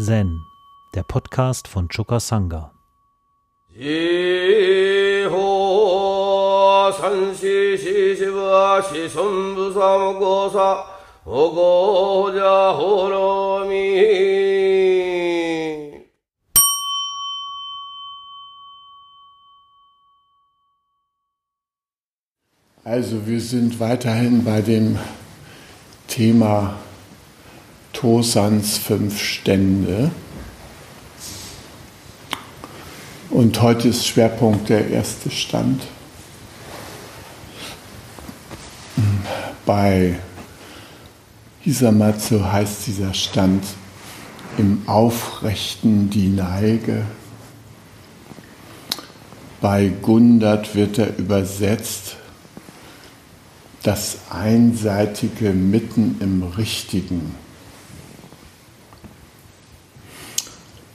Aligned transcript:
Zen, 0.00 0.46
der 0.94 1.02
Podcast 1.02 1.66
von 1.66 1.88
Choka 1.88 2.20
Sangha. 2.20 2.70
Also 22.84 23.26
wir 23.26 23.40
sind 23.40 23.80
weiterhin 23.80 24.44
bei 24.44 24.60
dem 24.62 24.96
Thema 26.06 26.76
Tosans 28.00 28.78
fünf 28.78 29.20
Stände. 29.20 30.12
Und 33.28 33.60
heute 33.60 33.88
ist 33.88 34.06
Schwerpunkt 34.06 34.68
der 34.68 34.88
erste 34.88 35.32
Stand. 35.32 35.82
Bei 39.66 40.16
Hisamatsu 41.62 42.44
heißt 42.44 42.86
dieser 42.86 43.14
Stand 43.14 43.64
im 44.58 44.82
Aufrechten 44.86 46.08
die 46.08 46.28
Neige. 46.28 47.04
Bei 49.60 49.88
Gundert 49.88 50.76
wird 50.76 50.98
er 50.98 51.18
übersetzt 51.18 52.14
das 53.82 54.18
Einseitige 54.30 55.50
mitten 55.50 56.14
im 56.20 56.44
Richtigen. 56.44 57.47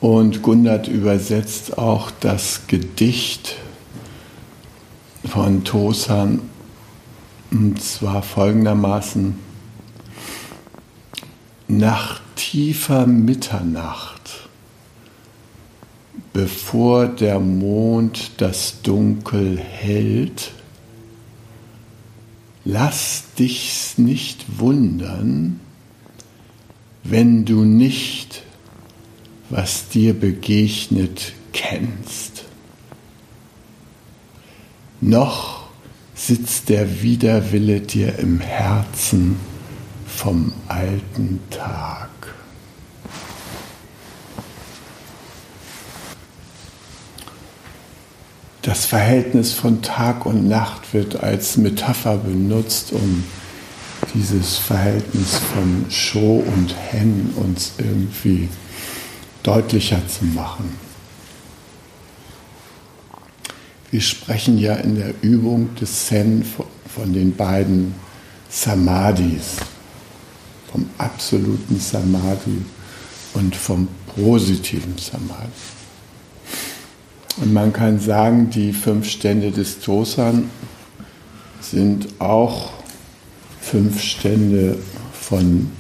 Und 0.04 0.42
Gundert 0.42 0.90
übersetzt 0.90 1.78
auch 1.78 2.12
das 2.20 2.68
Gedicht 2.68 3.56
von 5.24 5.64
Tosan, 5.64 6.42
und 7.52 7.82
zwar 7.82 8.22
folgendermaßen, 8.22 9.38
nach 11.70 12.20
tiefer 12.36 13.08
Mitternacht, 13.08 14.50
bevor 16.34 17.08
der 17.08 17.40
Mond 17.40 18.32
das 18.42 18.82
Dunkel 18.82 19.58
hält, 19.58 20.52
lass 22.66 23.24
dich's 23.40 23.98
nicht 23.98 24.60
wundern, 24.60 25.62
wenn 27.06 27.46
du 27.46 27.64
nicht 27.64 28.43
was 29.56 29.88
dir 29.88 30.20
begegnet, 30.20 31.34
kennst. 31.52 32.46
Noch 35.00 35.68
sitzt 36.16 36.70
der 36.70 37.04
Widerwille 37.04 37.82
dir 37.82 38.18
im 38.18 38.40
Herzen 38.40 39.36
vom 40.08 40.54
alten 40.68 41.40
Tag. 41.52 42.10
Das 48.64 48.86
Verhältnis 48.86 49.54
von 49.54 49.84
Tag 49.84 50.26
und 50.26 50.48
Nacht 50.48 50.96
wird 50.96 51.22
als 51.22 51.58
Metapher 51.58 52.18
benutzt, 52.18 52.92
um 52.92 53.24
dieses 54.16 54.58
Verhältnis 54.58 55.38
von 55.54 55.86
Show 55.92 56.44
und 56.56 56.74
Hen 56.92 57.34
uns 57.36 57.74
irgendwie 57.78 58.50
deutlicher 59.44 60.02
zu 60.08 60.26
machen. 60.26 60.78
Wir 63.92 64.02
sprechen 64.02 64.58
ja 64.58 64.76
in 64.76 64.96
der 64.96 65.14
Übung 65.22 65.76
des 65.76 66.08
Zen 66.08 66.44
von 66.88 67.14
den 67.14 67.36
beiden 67.36 67.94
Samadhis, 68.50 69.58
vom 70.72 70.90
absoluten 70.98 71.80
Samadhi 71.80 72.64
und 73.36 73.56
vom 73.56 73.88
positiven 74.16 74.98
Samadhi. 74.98 75.52
Und 77.38 77.54
man 77.54 77.74
kann 77.74 78.00
sagen, 78.00 78.50
die 78.50 78.74
fünf 78.74 79.08
Stände 79.08 79.52
des 79.52 79.80
Tosan 79.80 80.50
sind 81.62 82.08
auch 82.20 82.72
fünf 83.62 84.02
Stände 84.02 84.78
von 85.14 85.72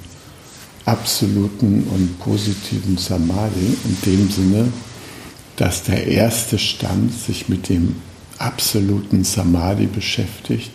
absoluten 0.86 1.84
und 1.92 2.20
positiven 2.20 2.98
Samadhi 2.98 3.78
in 3.86 3.98
dem 4.06 4.30
Sinne, 4.30 4.74
dass 5.56 5.84
der 5.84 6.08
erste 6.08 6.58
Stand 6.60 7.14
sich 7.14 7.48
mit 7.50 7.70
dem 7.70 7.96
absoluten 8.38 9.24
Samadhi 9.24 9.86
beschäftigt, 9.86 10.72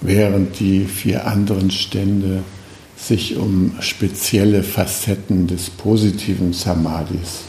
während 0.00 0.58
die 0.60 0.86
vier 0.86 1.26
anderen 1.26 1.70
Stände 1.70 2.42
sich 2.96 3.36
um 3.36 3.76
spezielle 3.80 4.62
Facetten 4.62 5.46
des 5.46 5.68
positiven 5.68 6.52
Samadhis 6.52 7.42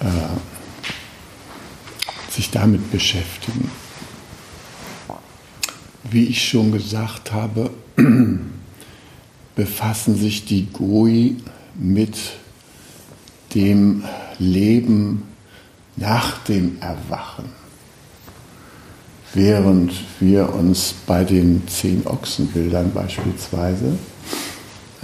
äh, 0.00 0.06
sich 2.30 2.50
damit 2.50 2.90
beschäftigen. 2.90 3.70
Wie 6.10 6.24
ich 6.24 6.46
schon 6.48 6.72
gesagt 6.72 7.32
habe, 7.32 7.70
befassen 9.54 10.16
sich 10.16 10.44
die 10.44 10.66
Goi 10.72 11.36
mit 11.74 12.16
dem 13.54 14.04
Leben 14.38 15.22
nach 15.96 16.38
dem 16.44 16.78
Erwachen, 16.80 17.44
während 19.34 19.92
wir 20.20 20.54
uns 20.54 20.94
bei 21.06 21.24
den 21.24 21.66
zehn 21.68 22.06
Ochsenbildern 22.06 22.92
beispielsweise 22.92 23.98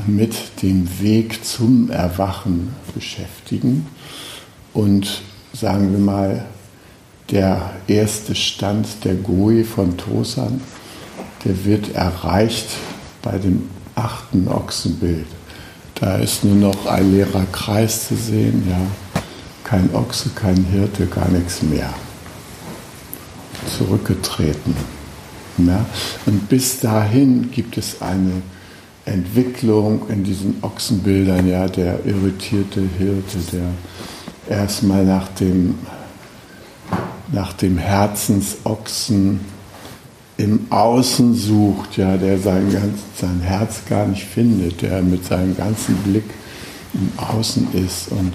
mit 0.07 0.63
dem 0.63 0.89
Weg 1.01 1.45
zum 1.45 1.91
Erwachen 1.91 2.75
beschäftigen 2.95 3.87
und 4.73 5.23
sagen 5.53 5.93
wir 5.93 5.99
mal, 5.99 6.45
der 7.31 7.73
erste 7.87 8.35
Stand 8.35 9.05
der 9.05 9.15
Goi 9.15 9.65
von 9.65 9.97
Tosan, 9.99 10.61
der 11.45 11.65
wird 11.65 11.95
erreicht 11.95 12.69
bei 13.23 13.39
dem 13.39 13.69
achten 13.99 14.49
Ochsenbild. 14.49 15.27
Da 15.97 16.17
ist 16.17 16.45
nur 16.45 16.55
noch 16.55 16.87
ein 16.87 17.11
leerer 17.13 17.45
Kreis 17.51 18.09
zu 18.09 18.15
sehen, 18.17 18.65
ja. 18.69 18.81
Kein 19.65 19.95
Ochse, 19.95 20.31
kein 20.35 20.65
Hirte, 20.65 21.07
gar 21.07 21.29
nichts 21.29 21.63
mehr. 21.63 21.93
Zurückgetreten. 23.77 24.75
Ja. 25.59 25.85
Und 26.25 26.49
bis 26.49 26.81
dahin 26.81 27.51
gibt 27.51 27.77
es 27.77 28.01
eine 28.01 28.43
Entwicklung 29.05 30.09
in 30.09 30.23
diesen 30.23 30.59
Ochsenbildern, 30.63 31.49
ja, 31.49 31.67
der 31.67 32.05
irritierte 32.07 32.81
Hirte, 32.97 33.39
der 33.53 34.57
erstmal 34.59 35.05
nach 35.05 35.29
dem, 35.29 35.75
nach 37.33 37.53
dem 37.55 37.77
Herzensochsen 37.77 39.41
im 40.39 40.69
Außen 40.71 41.35
sucht, 41.35 41.97
ja, 41.97 42.17
der 42.17 42.39
sein, 42.39 42.73
ganz, 42.73 43.01
sein 43.21 43.41
Herz 43.41 43.83
gar 43.89 44.07
nicht 44.07 44.25
findet, 44.25 44.83
der 44.83 45.03
mit 45.03 45.25
seinem 45.25 45.57
ganzen 45.57 45.97
Blick 45.97 46.31
im 46.95 47.13
Außen 47.17 47.69
ist 47.75 48.13
und 48.13 48.33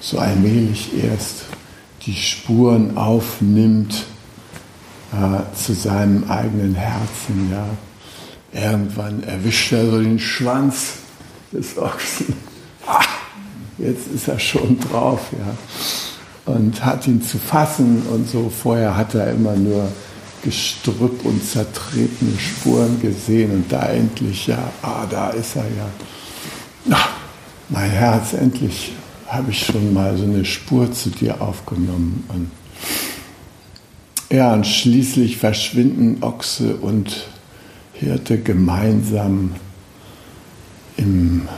so 0.00 0.18
allmählich 0.18 0.90
erst 1.02 1.44
die 2.04 2.14
Spuren 2.14 2.96
aufnimmt 2.96 4.04
äh, 5.12 5.56
zu 5.56 5.72
seinem 5.72 6.30
eigenen 6.30 6.74
Herzen. 6.74 7.50
Ja. 7.50 7.66
Irgendwann 8.52 9.22
erwischt 9.22 9.72
er 9.72 9.86
so 9.86 9.98
den 9.98 10.18
Schwanz 10.18 10.94
des 11.52 11.78
Ochsen. 11.78 12.34
Ah, 12.86 13.00
jetzt 13.78 14.08
ist 14.14 14.28
er 14.28 14.38
schon 14.38 14.78
drauf, 14.78 15.20
ja. 15.32 16.52
Und 16.52 16.84
hat 16.84 17.06
ihn 17.06 17.22
zu 17.22 17.38
fassen 17.38 18.02
und 18.10 18.28
so. 18.28 18.50
Vorher 18.50 18.96
hat 18.96 19.14
er 19.14 19.30
immer 19.30 19.54
nur 19.54 19.88
Gestrüpp 20.42 21.24
und 21.24 21.44
zertretene 21.44 22.38
Spuren 22.38 23.00
gesehen 23.00 23.50
und 23.52 23.72
da 23.72 23.88
endlich, 23.90 24.46
ja, 24.46 24.72
ah, 24.82 25.06
da 25.08 25.30
ist 25.30 25.56
er 25.56 25.64
ja. 25.64 25.90
Ach, 26.90 27.10
mein 27.68 27.90
Herz, 27.90 28.32
endlich 28.32 28.92
habe 29.26 29.50
ich 29.50 29.66
schon 29.66 29.92
mal 29.92 30.16
so 30.16 30.24
eine 30.24 30.44
Spur 30.44 30.90
zu 30.92 31.10
dir 31.10 31.40
aufgenommen. 31.40 32.24
Und 32.28 32.50
ja, 34.30 34.54
und 34.54 34.66
schließlich 34.66 35.36
verschwinden 35.36 36.22
Ochse 36.22 36.76
und 36.76 37.28
Hirte 37.92 38.38
gemeinsam 38.38 39.54
im 40.96 41.48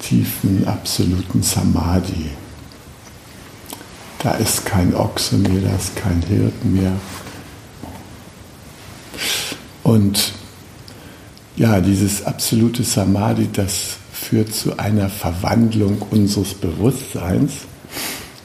tiefen, 0.00 0.66
absoluten 0.66 1.42
Samadhi. 1.42 2.30
Da 4.22 4.32
ist 4.32 4.66
kein 4.66 4.94
Ochse 4.94 5.36
mehr, 5.36 5.62
da 5.62 5.74
ist 5.74 5.96
kein 5.96 6.20
Hirten 6.22 6.74
mehr. 6.74 6.92
Und 9.82 10.34
ja, 11.56 11.80
dieses 11.80 12.24
absolute 12.24 12.84
Samadhi, 12.84 13.48
das 13.52 13.96
führt 14.12 14.52
zu 14.54 14.78
einer 14.78 15.08
Verwandlung 15.08 16.02
unseres 16.10 16.54
Bewusstseins, 16.54 17.52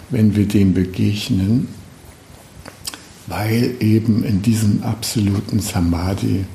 wenn 0.09 0.35
wir 0.35 0.47
dem 0.47 0.73
begegnen, 0.73 1.67
weil 3.27 3.75
eben 3.81 4.23
in 4.23 4.41
diesem 4.41 4.81
absoluten 4.83 5.59
Samadhi 5.59 6.45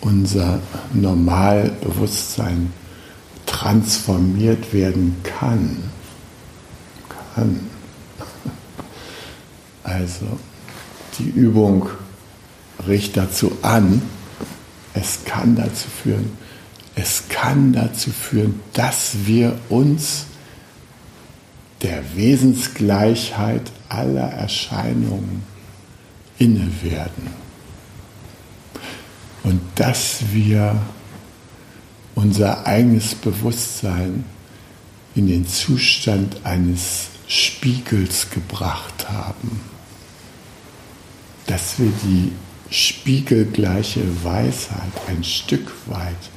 unser 0.00 0.60
Normalbewusstsein 0.94 2.72
transformiert 3.46 4.72
werden 4.72 5.16
kann. 5.24 5.76
Kann. 7.34 7.77
Also 9.88 10.26
die 11.18 11.30
Übung 11.30 11.88
riecht 12.86 13.16
dazu 13.16 13.56
an, 13.62 14.02
es 14.94 15.24
kann 15.24 15.56
dazu 15.56 15.88
führen, 16.02 16.30
es 16.94 17.24
kann 17.28 17.72
dazu 17.72 18.10
führen, 18.10 18.60
dass 18.72 19.16
wir 19.24 19.58
uns 19.68 20.26
der 21.82 22.02
Wesensgleichheit 22.16 23.70
aller 23.88 24.30
Erscheinungen 24.30 25.42
inne 26.38 26.70
werden. 26.82 27.30
Und 29.44 29.60
dass 29.76 30.32
wir 30.32 30.80
unser 32.14 32.66
eigenes 32.66 33.14
Bewusstsein 33.14 34.24
in 35.14 35.28
den 35.28 35.46
Zustand 35.46 36.44
eines 36.44 37.08
Spiegels 37.28 38.30
gebracht 38.30 39.08
haben. 39.08 39.60
Dass 41.48 41.80
wir 41.80 41.90
die 42.04 42.30
spiegelgleiche 42.70 44.04
Weisheit 44.22 44.92
ein 45.08 45.24
Stück 45.24 45.72
weit 45.86 46.30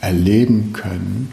erleben 0.00 0.74
können, 0.74 1.32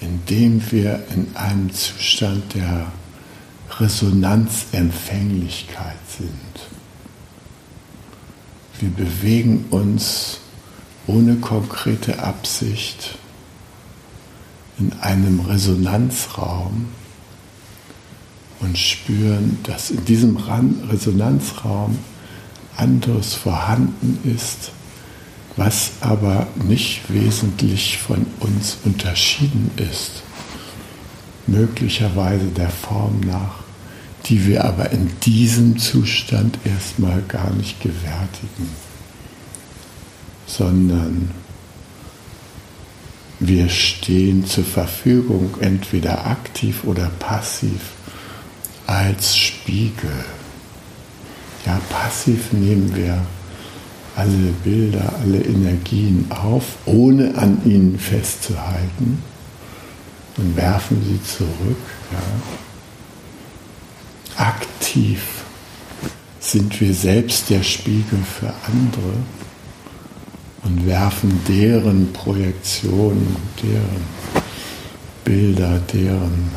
indem 0.00 0.62
wir 0.70 1.04
in 1.14 1.36
einem 1.36 1.70
Zustand 1.72 2.54
der 2.54 2.90
Resonanzempfänglichkeit 3.78 5.98
sind. 6.08 6.30
Wir 8.78 8.90
bewegen 8.90 9.64
uns 9.70 10.40
ohne 11.06 11.36
konkrete 11.36 12.22
Absicht 12.22 13.16
in 14.78 14.92
einem 15.00 15.40
Resonanzraum 15.40 16.88
und 18.66 18.76
spüren, 18.76 19.58
dass 19.62 19.90
in 19.90 20.04
diesem 20.04 20.36
Resonanzraum 20.36 21.98
anderes 22.76 23.34
vorhanden 23.34 24.18
ist, 24.24 24.72
was 25.56 25.92
aber 26.00 26.46
nicht 26.66 27.02
wesentlich 27.08 27.98
von 27.98 28.26
uns 28.40 28.78
unterschieden 28.84 29.70
ist, 29.76 30.22
möglicherweise 31.46 32.46
der 32.46 32.68
Form 32.68 33.20
nach, 33.20 33.64
die 34.26 34.44
wir 34.46 34.64
aber 34.64 34.90
in 34.90 35.10
diesem 35.24 35.78
Zustand 35.78 36.58
erstmal 36.64 37.22
gar 37.22 37.50
nicht 37.54 37.80
gewärtigen, 37.80 38.68
sondern 40.46 41.30
wir 43.38 43.68
stehen 43.68 44.44
zur 44.46 44.64
Verfügung, 44.64 45.54
entweder 45.60 46.26
aktiv 46.26 46.84
oder 46.84 47.10
passiv, 47.18 47.92
als 48.86 49.36
Spiegel. 49.36 50.24
Ja, 51.64 51.80
passiv 51.90 52.52
nehmen 52.52 52.94
wir 52.94 53.18
alle 54.14 54.52
Bilder, 54.64 55.12
alle 55.20 55.38
Energien 55.38 56.26
auf, 56.30 56.76
ohne 56.86 57.36
an 57.36 57.60
ihnen 57.64 57.98
festzuhalten 57.98 59.22
und 60.36 60.56
werfen 60.56 61.02
sie 61.04 61.22
zurück. 61.22 61.76
Ja. 62.12 62.18
Aktiv 64.46 65.20
sind 66.40 66.80
wir 66.80 66.94
selbst 66.94 67.50
der 67.50 67.62
Spiegel 67.62 68.20
für 68.22 68.52
andere 68.66 69.14
und 70.62 70.86
werfen 70.86 71.40
deren 71.48 72.12
Projektionen, 72.12 73.36
deren 73.62 74.04
Bilder, 75.24 75.80
deren 75.92 76.50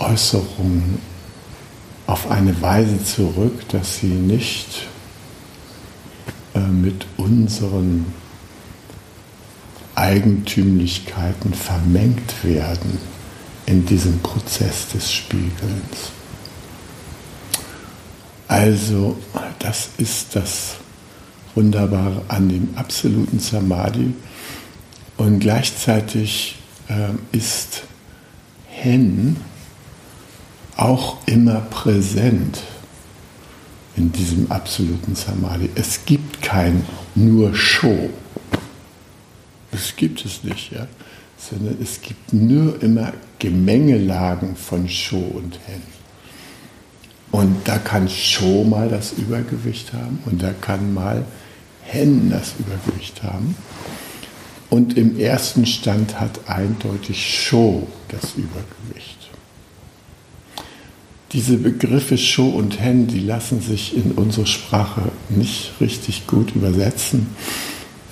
Äußerungen 0.00 0.98
auf 2.06 2.30
eine 2.30 2.60
Weise 2.60 3.02
zurück, 3.04 3.68
dass 3.68 3.98
sie 3.98 4.08
nicht 4.08 4.88
äh, 6.54 6.58
mit 6.58 7.06
unseren 7.16 8.06
Eigentümlichkeiten 9.94 11.54
vermengt 11.54 12.42
werden 12.42 12.98
in 13.66 13.86
diesem 13.86 14.18
Prozess 14.20 14.88
des 14.88 15.12
Spiegelns. 15.12 16.10
Also 18.48 19.16
das 19.60 19.90
ist 19.98 20.34
das 20.34 20.74
Wunderbare 21.54 22.22
an 22.28 22.48
dem 22.48 22.70
absoluten 22.76 23.38
Samadhi 23.38 24.12
und 25.16 25.38
gleichzeitig 25.38 26.56
äh, 26.88 27.36
ist 27.36 27.82
Hen 28.66 29.36
auch 30.80 31.18
immer 31.26 31.60
präsent 31.60 32.62
in 33.96 34.10
diesem 34.12 34.50
absoluten 34.50 35.14
Samadhi. 35.14 35.68
Es 35.74 36.06
gibt 36.06 36.40
kein 36.40 36.84
nur 37.14 37.54
Show. 37.54 38.08
Das 39.70 39.94
gibt 39.94 40.24
es 40.24 40.42
nicht, 40.42 40.72
ja. 40.72 40.86
Sondern 41.36 41.76
es 41.82 42.00
gibt 42.00 42.32
nur 42.32 42.82
immer 42.82 43.12
Gemengelagen 43.38 44.56
von 44.56 44.88
Show 44.88 45.32
und 45.34 45.58
Hen. 45.66 45.82
Und 47.30 47.56
da 47.68 47.78
kann 47.78 48.08
Show 48.08 48.64
mal 48.64 48.88
das 48.88 49.12
Übergewicht 49.12 49.92
haben 49.92 50.18
und 50.26 50.42
da 50.42 50.52
kann 50.52 50.92
mal 50.92 51.24
Hen 51.82 52.30
das 52.30 52.54
Übergewicht 52.58 53.22
haben. 53.22 53.54
Und 54.70 54.96
im 54.96 55.18
ersten 55.18 55.66
Stand 55.66 56.20
hat 56.20 56.48
eindeutig 56.48 57.44
Show 57.46 57.86
das 58.08 58.34
Übergewicht. 58.34 59.19
Diese 61.32 61.58
Begriffe 61.58 62.18
Show 62.18 62.48
und 62.48 62.80
Hen, 62.80 63.06
die 63.06 63.20
lassen 63.20 63.60
sich 63.60 63.96
in 63.96 64.12
unsere 64.12 64.46
Sprache 64.46 65.12
nicht 65.28 65.74
richtig 65.80 66.26
gut 66.26 66.56
übersetzen, 66.56 67.28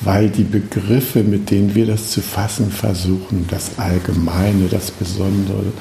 weil 0.03 0.31
die 0.31 0.45
Begriffe, 0.45 1.25
mit 1.25 1.51
denen 1.51 1.75
wir 1.75 1.87
das 1.87 2.13
zu 2.13 2.21
fassen 2.21 2.71
versuchen, 2.71 3.47
das 3.51 3.77
Allgemeine, 3.81 4.69
das 4.69 4.93
Besondere, 4.93 5.73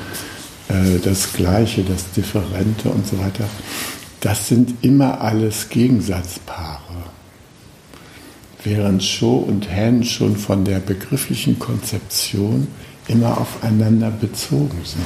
äh, 0.70 0.98
das 1.04 1.34
Gleiche, 1.34 1.84
das 1.84 2.10
Differente 2.12 2.90
und 2.90 3.06
so 3.06 3.20
weiter, 3.20 3.48
das 4.22 4.48
sind 4.48 4.74
immer 4.82 5.22
alles 5.22 5.70
Gegensatzpaare. 5.70 6.82
Während 8.64 9.04
Show 9.04 9.38
und 9.38 9.70
Hen 9.70 10.04
schon 10.04 10.38
von 10.38 10.66
der 10.66 10.80
begrifflichen 10.80 11.60
Konzeption 11.60 12.68
immer 13.08 13.40
aufeinander 13.40 14.10
bezogen 14.10 14.82
sind. 14.84 15.06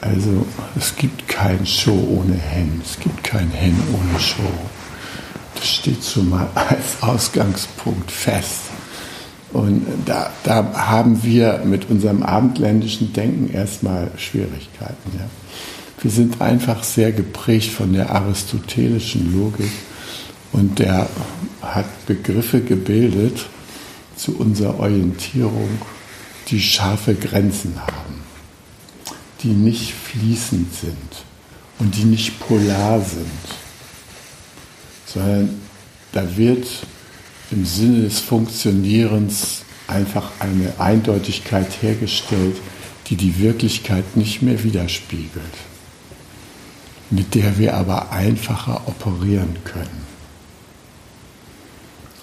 Also 0.00 0.46
es 0.76 0.94
gibt 0.94 1.26
kein 1.28 1.66
Show 1.66 2.08
ohne 2.18 2.34
Hen, 2.34 2.80
es 2.84 2.98
gibt 3.00 3.24
kein 3.24 3.50
Hen 3.50 3.76
ohne 3.92 4.20
Show. 4.20 4.42
Das 5.54 5.68
steht 5.68 6.04
schon 6.04 6.30
mal 6.30 6.48
als 6.54 7.02
Ausgangspunkt 7.02 8.10
fest. 8.10 8.60
Und 9.52 9.86
da, 10.04 10.30
da 10.44 10.72
haben 10.74 11.22
wir 11.22 11.62
mit 11.64 11.90
unserem 11.90 12.22
abendländischen 12.22 13.12
Denken 13.12 13.52
erstmal 13.52 14.10
Schwierigkeiten. 14.18 15.18
Ja. 15.18 15.24
Wir 16.00 16.10
sind 16.10 16.40
einfach 16.40 16.84
sehr 16.84 17.12
geprägt 17.12 17.70
von 17.70 17.92
der 17.92 18.10
aristotelischen 18.10 19.32
Logik 19.32 19.72
und 20.52 20.78
der 20.78 21.08
hat 21.62 22.06
Begriffe 22.06 22.60
gebildet 22.60 23.46
zu 24.16 24.36
unserer 24.36 24.78
Orientierung, 24.78 25.68
die 26.48 26.60
scharfe 26.60 27.14
Grenzen 27.14 27.74
haben 27.80 28.07
die 29.42 29.48
nicht 29.48 29.92
fließend 29.92 30.72
sind 30.74 31.24
und 31.78 31.94
die 31.96 32.04
nicht 32.04 32.40
polar 32.40 33.00
sind, 33.00 33.26
sondern 35.06 35.60
da 36.12 36.36
wird 36.36 36.66
im 37.50 37.64
Sinne 37.64 38.02
des 38.02 38.18
Funktionierens 38.20 39.62
einfach 39.86 40.32
eine 40.38 40.78
Eindeutigkeit 40.78 41.68
hergestellt, 41.80 42.56
die 43.06 43.16
die 43.16 43.38
Wirklichkeit 43.38 44.16
nicht 44.16 44.42
mehr 44.42 44.62
widerspiegelt, 44.64 45.44
mit 47.10 47.34
der 47.34 47.58
wir 47.58 47.74
aber 47.74 48.12
einfacher 48.12 48.86
operieren 48.86 49.56
können. 49.64 50.06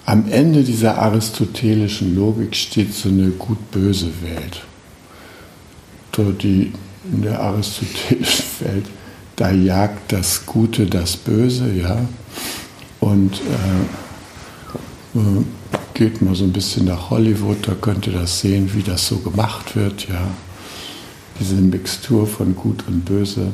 Am 0.04 0.30
Ende 0.30 0.62
dieser 0.62 0.98
aristotelischen 0.98 2.14
Logik 2.14 2.54
steht 2.54 2.94
so 2.94 3.08
eine 3.08 3.30
gut-böse 3.30 4.12
Welt. 4.22 4.62
Die 6.42 6.72
in 7.12 7.22
der 7.22 7.40
aristotelischen 7.40 8.44
Welt, 8.60 8.86
da 9.36 9.50
jagt 9.50 10.12
das 10.12 10.46
Gute 10.46 10.86
das 10.86 11.16
Böse, 11.16 11.70
ja. 11.72 11.98
Und 13.00 13.40
äh, 15.14 15.18
äh 15.18 15.44
geht 15.94 16.20
mal 16.20 16.34
so 16.34 16.44
ein 16.44 16.52
bisschen 16.52 16.84
nach 16.84 17.08
Hollywood, 17.08 17.66
da 17.66 17.72
könnt 17.72 18.06
ihr 18.06 18.12
das 18.12 18.40
sehen, 18.40 18.70
wie 18.74 18.82
das 18.82 19.08
so 19.08 19.16
gemacht 19.18 19.76
wird, 19.76 20.08
ja. 20.08 20.28
Diese 21.40 21.54
Mixtur 21.54 22.26
von 22.26 22.54
Gut 22.54 22.84
und 22.86 23.04
Böse 23.04 23.48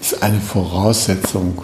ist 0.00 0.22
eine 0.22 0.40
Voraussetzung 0.40 1.62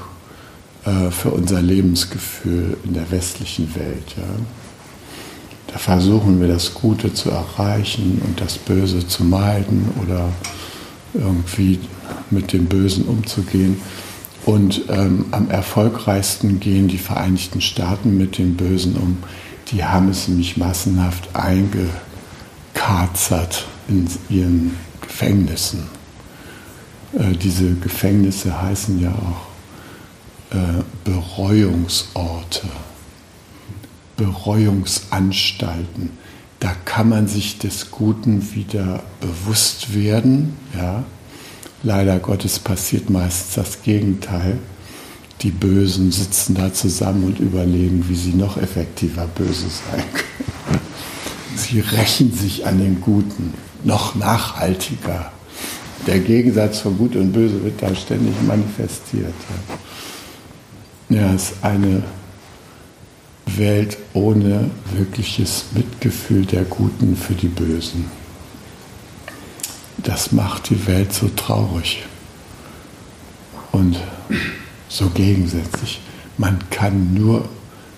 äh, 0.84 1.10
für 1.10 1.30
unser 1.30 1.62
Lebensgefühl 1.62 2.76
in 2.84 2.94
der 2.94 3.10
westlichen 3.10 3.74
Welt, 3.74 4.14
ja. 4.16 4.22
Da 5.72 5.78
versuchen 5.78 6.40
wir 6.40 6.48
das 6.48 6.74
Gute 6.74 7.14
zu 7.14 7.30
erreichen 7.30 8.20
und 8.24 8.40
das 8.40 8.58
Böse 8.58 9.06
zu 9.06 9.22
meiden 9.22 9.88
oder 10.02 10.28
irgendwie 11.14 11.78
mit 12.30 12.52
dem 12.52 12.66
Bösen 12.66 13.04
umzugehen. 13.04 13.80
Und 14.46 14.82
ähm, 14.88 15.26
am 15.32 15.50
erfolgreichsten 15.50 16.60
gehen 16.60 16.86
die 16.88 16.98
Vereinigten 16.98 17.60
Staaten 17.60 18.16
mit 18.16 18.38
dem 18.38 18.56
Bösen 18.56 18.96
um. 18.96 19.18
Die 19.70 19.84
haben 19.84 20.08
es 20.08 20.28
nämlich 20.28 20.56
massenhaft 20.56 21.28
eingekarzert 21.34 23.66
in 23.88 24.08
ihren 24.28 24.76
Gefängnissen. 25.00 25.88
Äh, 27.12 27.32
diese 27.36 27.74
Gefängnisse 27.74 28.62
heißen 28.62 29.00
ja 29.00 29.12
auch 29.12 29.48
äh, 30.56 30.82
Bereuungsorte. 31.04 32.68
Bereuungsanstalten. 34.16 36.10
Da 36.60 36.74
kann 36.84 37.08
man 37.08 37.26
sich 37.26 37.58
des 37.58 37.90
Guten 37.90 38.54
wieder 38.54 39.02
bewusst 39.20 39.94
werden. 39.94 40.56
Ja. 40.76 41.04
Leider 41.82 42.18
Gottes 42.18 42.58
passiert 42.58 43.08
meistens 43.08 43.54
das 43.54 43.82
Gegenteil. 43.82 44.58
Die 45.40 45.50
Bösen 45.50 46.12
sitzen 46.12 46.54
da 46.54 46.72
zusammen 46.72 47.24
und 47.24 47.40
überlegen, 47.40 48.04
wie 48.08 48.14
sie 48.14 48.34
noch 48.34 48.58
effektiver 48.58 49.26
böse 49.26 49.68
sein 49.70 50.04
können. 50.12 50.80
Sie 51.56 51.80
rächen 51.80 52.34
sich 52.34 52.66
an 52.66 52.78
den 52.78 53.00
Guten, 53.00 53.54
noch 53.82 54.14
nachhaltiger. 54.14 55.32
Der 56.06 56.18
Gegensatz 56.18 56.80
von 56.80 56.98
Gut 56.98 57.16
und 57.16 57.32
Böse 57.32 57.62
wird 57.64 57.82
da 57.82 57.94
ständig 57.94 58.34
manifestiert. 58.46 59.34
Ja, 61.08 61.32
es 61.32 61.52
ist 61.52 61.54
eine 61.62 62.02
Welt 63.46 63.98
ohne 64.12 64.70
wirkliches 64.92 65.66
Mitgefühl 65.74 66.46
der 66.46 66.64
Guten 66.64 67.16
für 67.16 67.34
die 67.34 67.48
Bösen. 67.48 68.06
Das 69.98 70.32
macht 70.32 70.70
die 70.70 70.86
Welt 70.86 71.12
so 71.12 71.28
traurig 71.28 72.04
und 73.72 73.96
so 74.88 75.10
gegensätzlich. 75.10 76.00
Man 76.38 76.58
kann 76.70 77.14
nur 77.14 77.48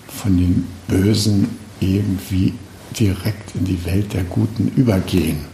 von 0.07 0.37
den 0.37 0.67
Bösen 0.87 1.57
irgendwie 1.79 2.53
direkt 2.99 3.55
in 3.55 3.65
die 3.65 3.85
Welt 3.85 4.13
der 4.13 4.23
Guten 4.23 4.71
übergehen, 4.75 5.45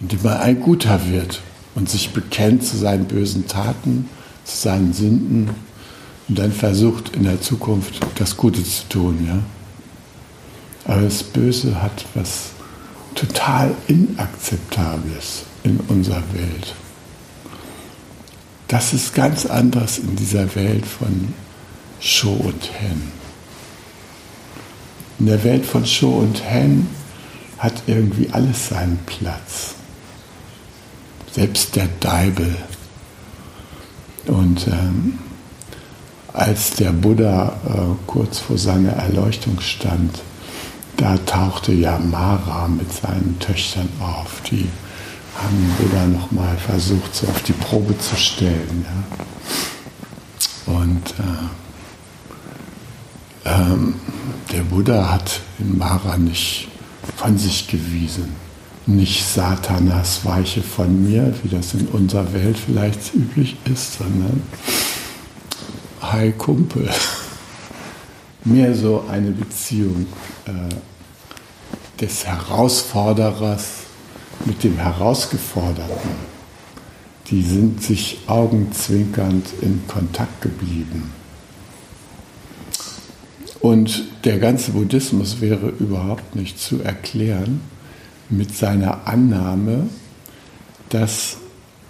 indem 0.00 0.22
man 0.22 0.36
ein 0.38 0.60
Guter 0.60 1.00
wird 1.10 1.40
und 1.74 1.88
sich 1.88 2.10
bekennt 2.10 2.64
zu 2.64 2.76
seinen 2.76 3.06
bösen 3.06 3.46
Taten, 3.48 4.08
zu 4.44 4.56
seinen 4.56 4.92
Sünden 4.92 5.50
und 6.30 6.38
dann 6.38 6.52
versucht 6.52 7.16
in 7.16 7.24
der 7.24 7.40
Zukunft 7.40 7.98
das 8.14 8.36
Gute 8.36 8.62
zu 8.62 8.88
tun. 8.88 9.26
Ja? 9.26 9.40
Aber 10.84 11.02
das 11.02 11.24
Böse 11.24 11.82
hat 11.82 12.04
was 12.14 12.50
total 13.16 13.74
Inakzeptables 13.88 15.42
in 15.64 15.80
unserer 15.88 16.22
Welt. 16.32 16.76
Das 18.68 18.92
ist 18.92 19.12
ganz 19.12 19.44
anders 19.44 19.98
in 19.98 20.14
dieser 20.14 20.54
Welt 20.54 20.86
von 20.86 21.34
Show 21.98 22.34
und 22.34 22.70
Hen. 22.74 23.10
In 25.18 25.26
der 25.26 25.42
Welt 25.42 25.66
von 25.66 25.84
Show 25.84 26.12
und 26.18 26.44
Hen 26.44 26.86
hat 27.58 27.82
irgendwie 27.88 28.30
alles 28.30 28.68
seinen 28.68 29.00
Platz. 29.04 29.74
Selbst 31.32 31.74
der 31.74 31.88
Deibel. 31.98 32.54
Und 34.28 34.68
ähm, 34.68 35.18
als 36.32 36.74
der 36.74 36.92
Buddha 36.92 37.52
äh, 37.66 37.96
kurz 38.06 38.38
vor 38.38 38.58
seiner 38.58 38.92
Erleuchtung 38.92 39.60
stand, 39.60 40.20
da 40.96 41.16
tauchte 41.18 41.72
ja 41.72 41.98
Mara 41.98 42.68
mit 42.68 42.92
seinen 42.92 43.38
Töchtern 43.38 43.88
auf. 44.00 44.42
Die 44.50 44.68
haben 45.36 45.74
Buddha 45.78 46.06
nochmal 46.06 46.56
versucht, 46.56 47.14
so 47.14 47.26
auf 47.26 47.42
die 47.42 47.52
Probe 47.52 47.96
zu 47.98 48.16
stellen. 48.16 48.84
Ja. 50.66 50.74
Und 50.74 51.14
äh, 53.44 53.50
ähm, 53.50 53.94
der 54.52 54.62
Buddha 54.62 55.10
hat 55.10 55.40
in 55.58 55.78
Mara 55.78 56.18
nicht 56.18 56.68
von 57.16 57.38
sich 57.38 57.68
gewiesen. 57.68 58.36
Nicht 58.86 59.24
Satanas 59.24 60.24
weiche 60.24 60.62
von 60.62 61.02
mir, 61.02 61.34
wie 61.42 61.48
das 61.48 61.74
in 61.74 61.86
unserer 61.88 62.32
Welt 62.32 62.56
vielleicht 62.58 63.14
üblich 63.14 63.56
ist, 63.64 63.98
sondern 63.98 64.42
Hi 66.02 66.32
Kumpel. 66.32 66.88
Mehr 68.44 68.74
so 68.74 69.04
eine 69.10 69.32
Beziehung 69.32 70.06
äh, 70.46 70.50
des 72.00 72.26
Herausforderers 72.26 73.66
mit 74.46 74.64
dem 74.64 74.78
Herausgeforderten. 74.78 76.10
Die 77.30 77.42
sind 77.42 77.82
sich 77.82 78.20
augenzwinkernd 78.28 79.46
in 79.60 79.82
Kontakt 79.88 80.40
geblieben. 80.40 81.12
Und 83.60 84.04
der 84.24 84.38
ganze 84.38 84.70
Buddhismus 84.70 85.42
wäre 85.42 85.68
überhaupt 85.68 86.34
nicht 86.34 86.58
zu 86.58 86.80
erklären 86.80 87.60
mit 88.30 88.56
seiner 88.56 89.06
Annahme, 89.06 89.90
dass 90.88 91.36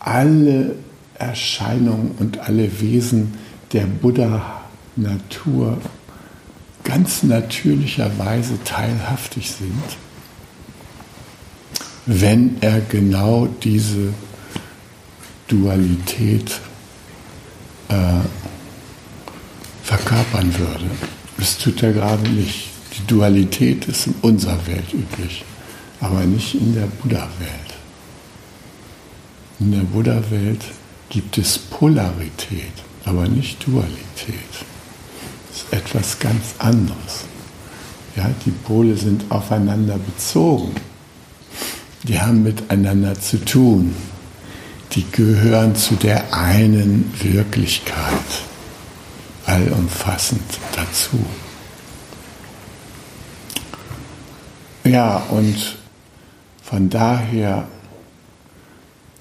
alle 0.00 0.74
Erscheinungen 1.14 2.10
und 2.18 2.40
alle 2.40 2.80
Wesen 2.80 3.34
der 3.72 3.86
Buddha-Natur 3.86 5.78
ganz 6.82 7.22
natürlicherweise 7.22 8.62
teilhaftig 8.64 9.50
sind, 9.50 9.82
wenn 12.06 12.56
er 12.60 12.80
genau 12.80 13.46
diese 13.46 14.12
Dualität 15.46 16.60
äh, 17.88 18.20
verkörpern 19.84 20.56
würde. 20.58 20.90
Das 21.36 21.58
tut 21.58 21.82
er 21.82 21.92
gerade 21.92 22.28
nicht. 22.28 22.70
Die 22.96 23.06
Dualität 23.06 23.84
ist 23.86 24.08
in 24.08 24.14
unserer 24.22 24.66
Welt 24.66 24.92
üblich, 24.92 25.44
aber 26.00 26.24
nicht 26.24 26.54
in 26.54 26.74
der 26.74 26.86
Buddha-Welt. 26.86 27.74
In 29.60 29.72
der 29.72 29.80
Buddha-Welt 29.80 30.64
gibt 31.08 31.38
es 31.38 31.58
Polarität 31.58 32.89
aber 33.10 33.28
nicht 33.28 33.66
Dualität. 33.66 34.36
Das 35.48 35.62
ist 35.62 35.72
etwas 35.72 36.18
ganz 36.20 36.54
anderes. 36.58 37.24
Ja, 38.16 38.30
die 38.46 38.52
Pole 38.52 38.96
sind 38.96 39.24
aufeinander 39.30 39.98
bezogen. 39.98 40.74
Die 42.04 42.20
haben 42.20 42.44
miteinander 42.44 43.20
zu 43.20 43.44
tun. 43.44 43.94
Die 44.92 45.04
gehören 45.10 45.74
zu 45.74 45.96
der 45.96 46.32
einen 46.32 47.12
Wirklichkeit 47.20 48.44
allumfassend 49.46 50.42
dazu. 50.74 51.24
Ja, 54.84 55.16
und 55.30 55.76
von 56.62 56.88
daher 56.88 57.66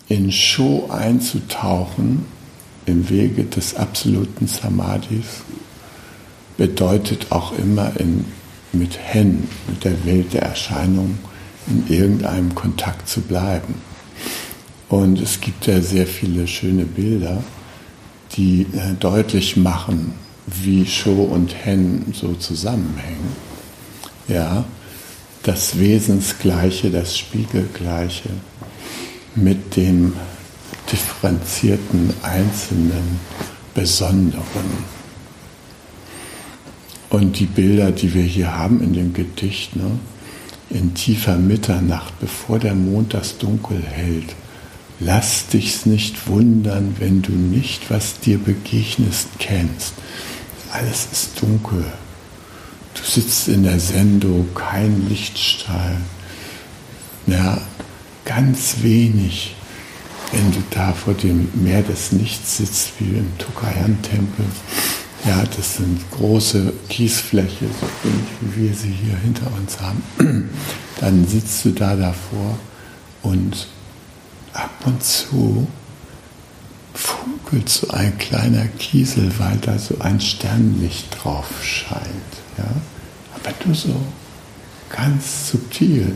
in 0.08 0.32
Show 0.32 0.90
einzutauchen, 0.90 2.26
im 2.86 3.10
Wege 3.10 3.44
des 3.44 3.76
absoluten 3.76 4.48
Samadhis 4.48 5.44
bedeutet 6.58 7.28
auch 7.32 7.58
immer 7.58 7.92
in, 8.00 8.26
mit 8.74 8.98
Hen, 9.02 9.48
mit 9.68 9.84
der 9.84 10.06
Welt 10.06 10.34
der 10.34 10.44
Erscheinung, 10.44 11.18
in 11.68 11.88
irgendeinem 11.88 12.54
Kontakt 12.56 13.08
zu 13.08 13.22
bleiben. 13.22 13.76
Und 14.90 15.22
es 15.22 15.40
gibt 15.40 15.68
ja 15.68 15.82
sehr 15.82 16.08
viele 16.08 16.48
schöne 16.48 16.84
Bilder, 16.86 17.44
die 18.36 18.62
äh, 18.74 18.94
deutlich 19.00 19.56
machen, 19.56 20.14
wie 20.48 20.86
Show 20.86 21.24
und 21.24 21.54
Hen 21.64 22.14
so 22.14 22.34
zusammenhängen. 22.34 23.36
Ja, 24.28 24.66
das 25.44 25.80
Wesensgleiche, 25.80 26.90
das 26.90 27.18
Spiegelgleiche 27.18 28.30
mit 29.36 29.76
dem 29.76 30.14
differenzierten, 30.92 32.14
einzelnen, 32.24 33.20
besonderen. 33.74 35.00
Und 37.10 37.40
die 37.40 37.46
Bilder, 37.46 37.92
die 37.92 38.14
wir 38.14 38.24
hier 38.24 38.56
haben 38.56 38.82
in 38.82 38.94
dem 38.94 39.14
Gedicht, 39.14 39.76
ne, 39.76 39.92
in 40.70 40.94
tiefer 40.94 41.38
Mitternacht, 41.38 42.20
bevor 42.20 42.60
der 42.60 42.76
Mond 42.76 43.14
das 43.14 43.38
Dunkel 43.40 43.82
hält, 43.82 44.36
lass 45.00 45.48
dich's 45.48 45.86
nicht 45.86 46.28
wundern, 46.28 46.96
wenn 47.00 47.22
du 47.22 47.32
nicht, 47.32 47.90
was 47.90 48.20
dir 48.20 48.38
begegnest, 48.38 49.28
kennst. 49.40 49.94
Alles 50.72 51.08
ist 51.12 51.42
dunkel. 51.42 51.84
Du 52.94 53.04
sitzt 53.04 53.48
in 53.48 53.64
der 53.64 53.80
Sendung, 53.80 54.54
kein 54.54 55.08
Lichtstrahl. 55.10 55.98
Ja, 57.26 57.60
ganz 58.26 58.78
wenig, 58.82 59.56
wenn 60.32 60.52
du 60.52 60.62
da 60.70 60.94
vor 60.94 61.14
dem 61.14 61.50
Meer 61.56 61.82
des 61.82 62.12
Nichts 62.12 62.58
sitzt, 62.58 62.94
wie 63.00 63.18
im 63.18 63.38
Tukayan-Tempel. 63.38 64.46
Ja, 65.26 65.44
das 65.44 65.78
sind 65.78 66.00
große 66.12 66.72
Kiesfläche, 66.88 67.66
so 67.80 68.08
ähnlich 68.08 68.30
wie 68.42 68.64
wir 68.64 68.74
sie 68.74 68.92
hier 68.92 69.18
hinter 69.18 69.52
uns 69.54 69.80
haben. 69.80 70.04
Dann 71.00 71.28
sitzt 71.28 71.66
du 71.66 71.72
da 71.72 71.96
davor 71.96 72.58
und 73.24 73.68
ab 74.54 74.72
und 74.86 75.04
zu 75.04 75.68
funkelt 76.94 77.70
so 77.70 77.90
ein 77.90 78.18
kleiner 78.18 78.66
Kiesel, 78.78 79.32
weil 79.38 79.58
da 79.58 79.78
so 79.78 80.00
ein 80.00 80.20
Sternlicht 80.22 81.18
drauf 81.22 81.48
scheint. 81.64 82.04
Ja? 82.58 82.70
Aber 83.36 83.54
nur 83.66 83.76
so 83.76 83.96
ganz 84.90 85.50
subtil, 85.50 86.14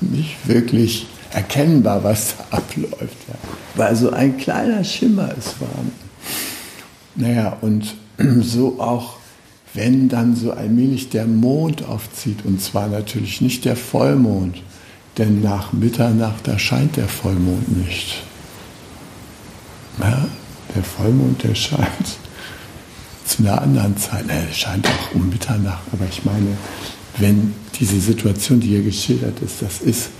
nicht 0.00 0.36
wirklich 0.46 1.06
erkennbar, 1.34 2.02
was 2.04 2.36
da 2.36 2.44
abläuft. 2.56 3.16
Ja? 3.28 3.34
Weil 3.74 3.96
so 3.96 4.10
ein 4.10 4.36
kleiner 4.36 4.84
Schimmer 4.84 5.34
ist 5.36 5.60
warm. 5.60 5.92
Naja, 7.16 7.56
und 7.60 7.94
so 8.40 8.80
auch, 8.80 9.16
wenn 9.74 10.08
dann 10.08 10.36
so 10.36 10.52
allmählich 10.52 11.10
der 11.10 11.26
Mond 11.26 11.84
aufzieht, 11.84 12.44
und 12.44 12.60
zwar 12.62 12.88
natürlich 12.88 13.40
nicht 13.40 13.64
der 13.64 13.76
Vollmond, 13.76 14.62
denn 15.18 15.42
nach 15.42 15.72
Mitternacht 15.72 16.48
erscheint 16.48 16.96
der 16.96 17.08
Vollmond 17.08 17.76
nicht. 17.84 18.22
Ja, 20.00 20.26
der 20.74 20.82
Vollmond, 20.82 21.42
der 21.42 21.54
scheint 21.54 22.18
zu 23.26 23.42
einer 23.42 23.62
anderen 23.62 23.96
Zeit. 23.96 24.24
Er 24.28 24.52
scheint 24.52 24.86
auch 24.86 25.14
um 25.14 25.28
Mitternacht, 25.28 25.82
aber 25.92 26.04
ich 26.08 26.24
meine, 26.24 26.56
wenn 27.18 27.54
diese 27.78 28.00
Situation, 28.00 28.60
die 28.60 28.68
hier 28.68 28.82
geschildert 28.82 29.40
ist, 29.40 29.62
das 29.62 29.80
ist 29.80 30.10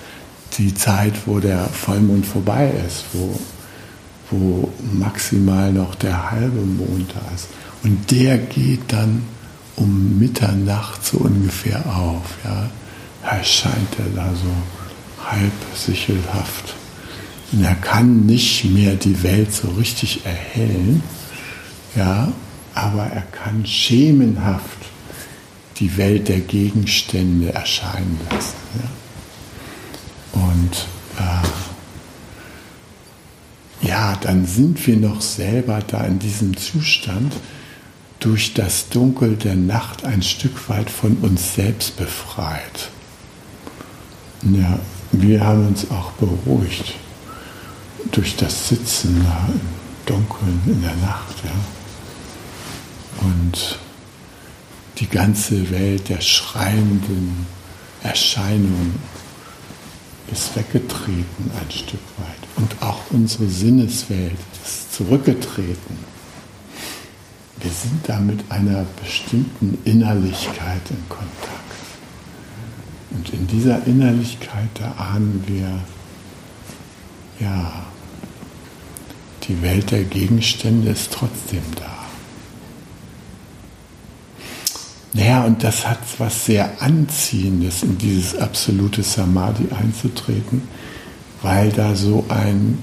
die 0.58 0.75
Zeit, 0.75 1.14
wo 1.26 1.38
der 1.40 1.64
Vollmond 1.68 2.26
vorbei 2.26 2.73
ist, 2.87 3.04
wo, 3.12 3.38
wo 4.30 4.73
maximal 4.92 5.73
noch 5.73 5.94
der 5.94 6.30
halbe 6.30 6.61
Mond 6.61 7.12
da 7.14 7.34
ist. 7.34 7.49
Und 7.82 8.11
der 8.11 8.38
geht 8.38 8.92
dann 8.92 9.23
um 9.76 10.18
Mitternacht 10.18 11.04
so 11.04 11.18
ungefähr 11.18 11.84
auf. 11.87 12.23
Ja. 12.44 12.70
Erscheint 13.23 13.99
er 13.99 14.23
da 14.23 14.30
so 14.34 14.50
halb 15.30 15.52
sichelhaft. 15.75 16.75
Und 17.52 17.64
er 17.64 17.75
kann 17.76 18.26
nicht 18.26 18.64
mehr 18.64 18.94
die 18.94 19.23
Welt 19.23 19.52
so 19.52 19.68
richtig 19.68 20.25
erhellen, 20.25 21.02
ja, 21.94 22.32
aber 22.75 23.04
er 23.04 23.23
kann 23.23 23.64
schemenhaft 23.64 24.78
die 25.76 25.96
Welt 25.96 26.28
der 26.28 26.40
Gegenstände 26.40 27.52
erscheinen 27.52 28.18
lassen. 28.30 28.56
Ja. 28.75 30.42
Und 30.42 30.87
äh, 31.18 31.49
dann 34.12 34.46
sind 34.46 34.87
wir 34.87 34.96
noch 34.96 35.20
selber 35.20 35.80
da 35.87 36.04
in 36.04 36.18
diesem 36.18 36.56
Zustand, 36.56 37.32
durch 38.20 38.54
das 38.54 38.88
Dunkel 38.88 39.37
der 39.37 39.54
Nacht 39.54 40.04
ein 40.04 40.23
Stück 40.23 40.68
weit 40.68 40.88
von 40.88 41.16
uns 41.18 41.54
selbst 41.54 41.96
befreit. 41.96 42.90
Ja, 44.42 44.78
wir 45.12 45.44
haben 45.44 45.66
uns 45.66 45.90
auch 45.90 46.12
beruhigt 46.12 46.94
durch 48.12 48.37
das 48.37 48.68
Sitzen 48.68 49.23
da 49.25 49.49
im 49.52 49.61
Dunkeln 50.06 50.62
in 50.66 50.82
der 50.82 50.96
Nacht. 50.96 51.37
Ja. 51.44 51.50
Und 53.26 53.78
die 54.99 55.08
ganze 55.08 55.70
Welt 55.70 56.08
der 56.08 56.20
schreienden 56.20 57.46
Erscheinungen 58.02 58.94
ist 60.32 60.56
weggetreten 60.56 61.50
ein 61.60 61.71
Stück 61.71 62.00
weit. 62.19 62.44
Und 62.56 62.82
auch 62.82 63.00
unsere 63.10 63.49
Sinneswelt 63.49 64.38
ist 64.64 64.95
zurückgetreten. 64.95 65.99
Wir 67.60 67.71
sind 67.71 68.00
da 68.06 68.21
mit 68.21 68.50
einer 68.50 68.84
bestimmten 69.02 69.78
Innerlichkeit 69.84 70.82
in 70.90 71.08
Kontakt. 71.08 71.64
Und 73.10 73.30
in 73.32 73.47
dieser 73.47 73.86
Innerlichkeit, 73.86 74.69
da 74.75 74.93
ahnen 74.93 75.43
wir, 75.47 75.80
ja, 77.40 77.86
die 79.45 79.60
Welt 79.62 79.90
der 79.90 80.04
Gegenstände 80.04 80.90
ist 80.90 81.12
trotzdem 81.12 81.62
da. 81.76 81.95
Naja, 85.12 85.45
und 85.45 85.62
das 85.62 85.86
hat 85.86 86.00
was 86.19 86.47
sehr 86.47 86.82
Anziehendes, 86.82 87.84
in 87.84 87.99
dieses 87.99 88.36
absolute 88.36 89.02
Samadhi 89.02 89.69
einzutreten, 89.73 90.62
weil 91.45 91.71
da 91.71 91.95
so 91.95 92.25
ein 92.30 92.83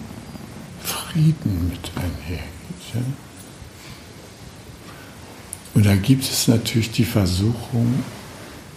Frieden 0.84 1.69
mit 1.69 1.91
einhergeht. 1.95 2.93
Ja? 2.93 3.02
Und 5.74 5.86
da 5.86 5.95
gibt 5.95 6.24
es 6.24 6.47
natürlich 6.47 6.91
die 6.91 7.06
Versuchung, 7.06 8.04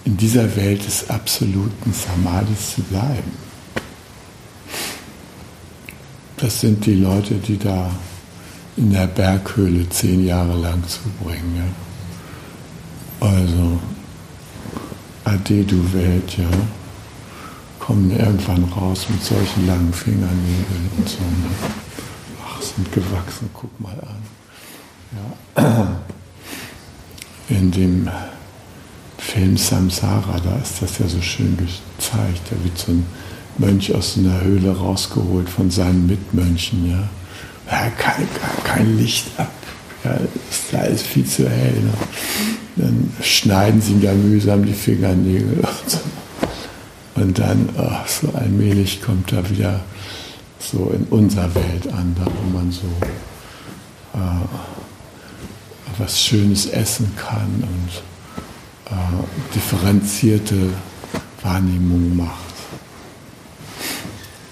in 0.06 0.16
dieser 0.16 0.56
Welt 0.56 0.86
des 0.86 1.10
absoluten 1.10 1.92
Samadhis 1.92 2.74
zu 2.76 2.82
bleiben. 2.82 3.32
Das 6.38 6.60
sind 6.60 6.84
die 6.86 6.94
Leute, 6.94 7.34
die 7.34 7.58
da 7.58 7.90
in 8.76 8.90
der 8.90 9.06
Berghöhle 9.06 9.88
zehn 9.90 10.26
Jahre 10.26 10.58
lang 10.58 10.82
zubringen. 10.88 11.56
Ja. 13.20 13.28
Also, 13.28 13.80
Ade, 15.24 15.64
du 15.64 15.92
Welt, 15.92 16.36
ja, 16.38 16.48
kommen 17.84 18.10
irgendwann 18.10 18.64
raus 18.64 19.06
mit 19.10 19.22
solchen 19.22 19.66
langen 19.66 19.92
Fingernägeln 19.92 20.90
und 20.96 21.08
so. 21.08 21.18
Ach, 22.42 22.62
sind 22.62 22.90
gewachsen, 22.92 23.50
guck 23.52 23.78
mal 23.78 23.92
an. 23.92 24.22
Ja 25.56 26.00
in 27.50 27.70
dem 27.70 28.08
Film 29.18 29.58
Samsara, 29.58 30.40
da 30.42 30.56
ist 30.62 30.80
das 30.80 30.98
ja 30.98 31.08
so 31.08 31.20
schön 31.20 31.58
gezeigt. 31.58 32.40
Da 32.50 32.64
wird 32.64 32.78
so 32.78 32.92
ein 32.92 33.06
Mönch 33.58 33.94
aus 33.94 34.16
einer 34.16 34.40
Höhle 34.40 34.74
rausgeholt 34.76 35.50
von 35.50 35.70
seinen 35.70 36.06
Mitmönchen. 36.06 36.90
Ja. 36.90 37.08
ja 37.70 37.90
kein, 37.90 38.26
kein 38.64 38.96
Licht 38.96 39.26
ab. 39.36 39.52
Ja, 40.04 40.18
da 40.72 40.84
ist 40.84 41.06
viel 41.06 41.26
zu 41.26 41.48
hell. 41.48 41.82
Ne? 41.82 41.92
Dann 42.76 43.12
schneiden 43.20 43.82
sie 43.82 43.92
ihm 43.92 44.00
da 44.00 44.12
mühsam 44.14 44.64
die 44.64 44.72
Fingernägel 44.72 45.60
und 45.60 45.90
so. 45.90 45.98
Und 47.14 47.38
dann, 47.38 47.68
ach, 47.78 48.06
so 48.08 48.28
allmählich 48.34 49.00
kommt 49.00 49.32
er 49.32 49.48
wieder 49.48 49.80
so 50.58 50.92
in 50.94 51.04
unserer 51.04 51.54
Welt 51.54 51.92
an, 51.92 52.14
da 52.18 52.26
wo 52.26 52.58
man 52.58 52.72
so 52.72 52.86
äh, 54.14 54.18
was 55.98 56.20
Schönes 56.20 56.66
essen 56.66 57.12
kann 57.16 57.62
und 57.62 58.92
äh, 58.92 59.54
differenzierte 59.54 60.70
Wahrnehmung 61.42 62.16
macht. 62.16 62.54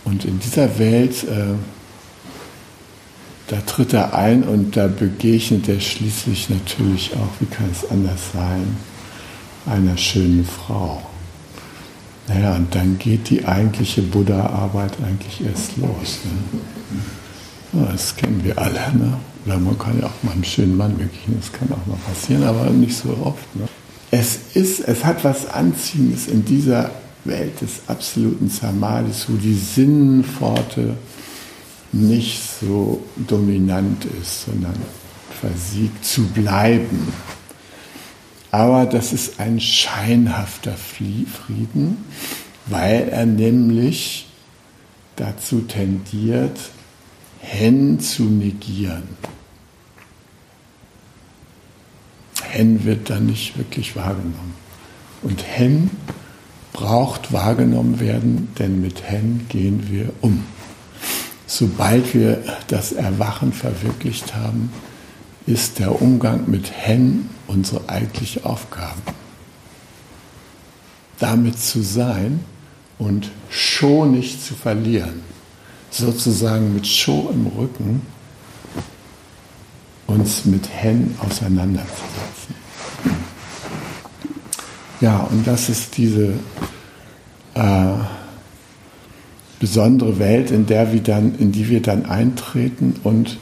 Und 0.05 0.25
in 0.25 0.39
dieser 0.39 0.79
Welt, 0.79 1.25
äh, 1.25 1.55
da 3.49 3.61
tritt 3.63 3.93
er 3.93 4.15
ein 4.15 4.45
und 4.45 4.77
da 4.77 4.87
begegnet 4.87 5.69
er 5.69 5.81
schließlich 5.81 6.49
natürlich 6.51 7.13
auch, 7.15 7.41
wie 7.41 7.47
kann 7.47 7.69
es 7.71 7.91
anders 7.91 8.21
sein, 8.33 8.77
einer 9.67 9.97
schönen 9.97 10.45
Frau. 10.45 11.03
Naja, 12.29 12.55
und 12.57 12.75
dann 12.75 12.99
geht 12.99 13.31
die 13.31 13.45
eigentliche 13.45 14.03
Buddha-Arbeit 14.03 14.93
eigentlich 15.05 15.45
erst 15.45 15.77
los. 15.77 16.21
Ne? 17.73 17.87
Das 17.91 18.15
kennen 18.15 18.43
wir 18.45 18.59
alle. 18.59 18.81
Ne? 18.95 19.19
Oder 19.45 19.59
man 19.59 19.79
kann 19.79 19.99
ja 20.01 20.07
auch 20.07 20.23
mal 20.23 20.33
einen 20.33 20.45
schönen 20.45 20.77
Mann 20.77 20.97
begegnen, 20.97 21.39
das 21.41 21.53
kann 21.53 21.69
auch 21.73 21.87
mal 21.87 21.99
passieren, 22.07 22.45
aber 22.45 22.71
nicht 22.71 22.97
so 22.97 23.11
oft. 23.25 23.57
Ne? 23.57 23.67
Es 24.11 24.39
ist, 24.55 24.81
es 24.81 25.05
hat 25.05 25.25
was 25.25 25.51
Anziehendes 25.51 26.29
in 26.29 26.45
dieser 26.45 26.91
Welt 27.25 27.61
des 27.61 27.81
absoluten 27.87 28.51
Samadhis, 28.51 29.27
wo 29.29 29.37
die 29.37 29.55
Sinnenpforte 29.55 30.97
nicht 31.93 32.41
so 32.61 33.03
dominant 33.17 34.05
ist, 34.21 34.45
sondern 34.47 34.75
versiegt 35.41 36.05
zu 36.05 36.23
bleiben. 36.27 37.09
Aber 38.53 38.85
das 38.85 39.15
ist 39.15 39.41
ein 39.41 39.61
scheinhafter 39.61 40.75
Frieden, 40.75 42.05
weil 42.67 43.09
er 43.09 43.25
nämlich 43.25 44.27
dazu 45.17 45.63
tendiert, 45.63 46.61
Hen 47.41 47.99
zu 47.99 48.25
negieren. 48.25 49.09
Hen 52.43 52.85
wird 52.85 53.09
dann 53.09 53.25
nicht 53.25 53.57
wirklich 53.57 53.97
wahrgenommen. 53.97 54.55
Und 55.23 55.43
Hen 55.43 55.91
braucht 56.75 57.33
wahrgenommen 57.33 58.01
werden, 58.01 58.49
denn 58.59 58.83
mit 58.83 59.09
Hen 59.11 59.47
gehen 59.49 59.91
wir 59.91 60.13
um. 60.21 60.45
Sobald 61.47 62.15
wir 62.15 62.43
das 62.69 62.93
Erwachen 62.93 63.55
verwirklicht 63.55 64.35
haben, 64.35 64.71
ist 65.47 65.79
der 65.79 66.01
Umgang 66.01 66.45
mit 66.51 66.71
Hen 66.71 67.29
unsere 67.47 67.89
eigentliche 67.89 68.45
Aufgabe. 68.45 69.01
damit 71.23 71.57
zu 71.57 71.83
sein 71.83 72.41
und 72.99 73.31
Show 73.49 74.05
nicht 74.07 74.45
zu 74.45 74.55
verlieren. 74.55 75.23
Sozusagen 75.91 76.75
mit 76.75 76.85
Show 76.85 77.31
im 77.33 77.47
Rücken 77.47 78.03
uns 80.09 80.45
mit 80.45 80.69
Hen 80.69 81.15
auseinanderzusetzen. 81.21 82.57
Ja, 85.01 85.19
und 85.19 85.47
das 85.47 85.69
ist 85.69 85.97
diese 85.97 86.33
äh, 87.55 87.93
besondere 89.61 90.19
Welt, 90.19 90.51
in 90.51 90.67
der 90.67 90.93
wir 90.93 91.03
dann, 91.03 91.37
in 91.39 91.53
die 91.53 91.69
wir 91.69 91.83
dann 91.83 92.07
eintreten 92.07 92.97
und 93.05 93.39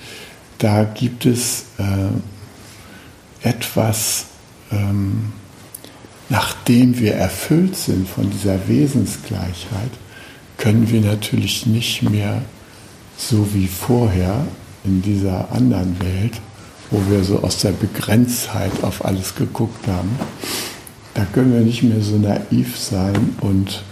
da 0.61 0.85
gibt 0.85 1.27
es 1.27 1.64
äh, 1.79 3.49
etwas, 3.49 4.27
ähm, 4.70 5.33
nachdem 6.29 6.99
wir 6.99 7.14
erfüllt 7.14 7.77
sind 7.77 8.09
von 8.09 8.31
dieser 8.31 8.68
Wesensgleichheit, 8.68 9.90
können 10.59 10.88
wir 10.90 11.01
natürlich 11.01 11.66
nicht 11.66 12.03
mehr 12.03 12.42
so 13.16 13.55
wie 13.55 13.66
vorher 13.66 14.46
in 14.85 15.01
dieser 15.03 15.51
anderen 15.51 15.99
Welt, 16.01 16.35
wo 16.90 17.03
wir 17.11 17.25
so 17.25 17.42
aus 17.42 17.59
der 17.59 17.73
Begrenztheit 17.73 18.73
auf 18.83 19.05
alles 19.05 19.35
geguckt 19.35 19.87
haben, 19.87 20.11
da 21.14 21.25
können 21.25 21.55
wir 21.55 21.61
nicht 21.61 21.83
mehr 21.83 22.03
so 22.03 22.16
naiv 22.16 22.79
sein 22.79 23.37
und 23.40 23.83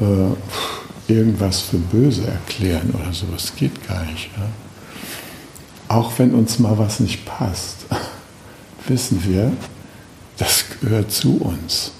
äh, 0.00 1.12
irgendwas 1.12 1.60
für 1.60 1.78
böse 1.78 2.26
erklären 2.26 2.94
oder 2.98 3.12
so. 3.12 3.26
Das 3.30 3.54
geht 3.54 3.86
gar 3.86 4.04
nicht. 4.06 4.30
Ja? 4.36 4.48
Auch 5.90 6.20
wenn 6.20 6.34
uns 6.34 6.60
mal 6.60 6.78
was 6.78 7.00
nicht 7.00 7.24
passt, 7.24 7.78
wissen 8.86 9.24
wir, 9.24 9.52
das 10.36 10.64
gehört 10.80 11.10
zu 11.10 11.38
uns. 11.38 11.90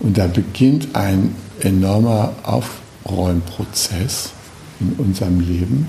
Und 0.00 0.18
da 0.18 0.26
beginnt 0.26 0.96
ein 0.96 1.36
enormer 1.60 2.34
Aufräumprozess 2.42 4.30
in 4.80 4.94
unserem 4.94 5.38
Leben. 5.38 5.88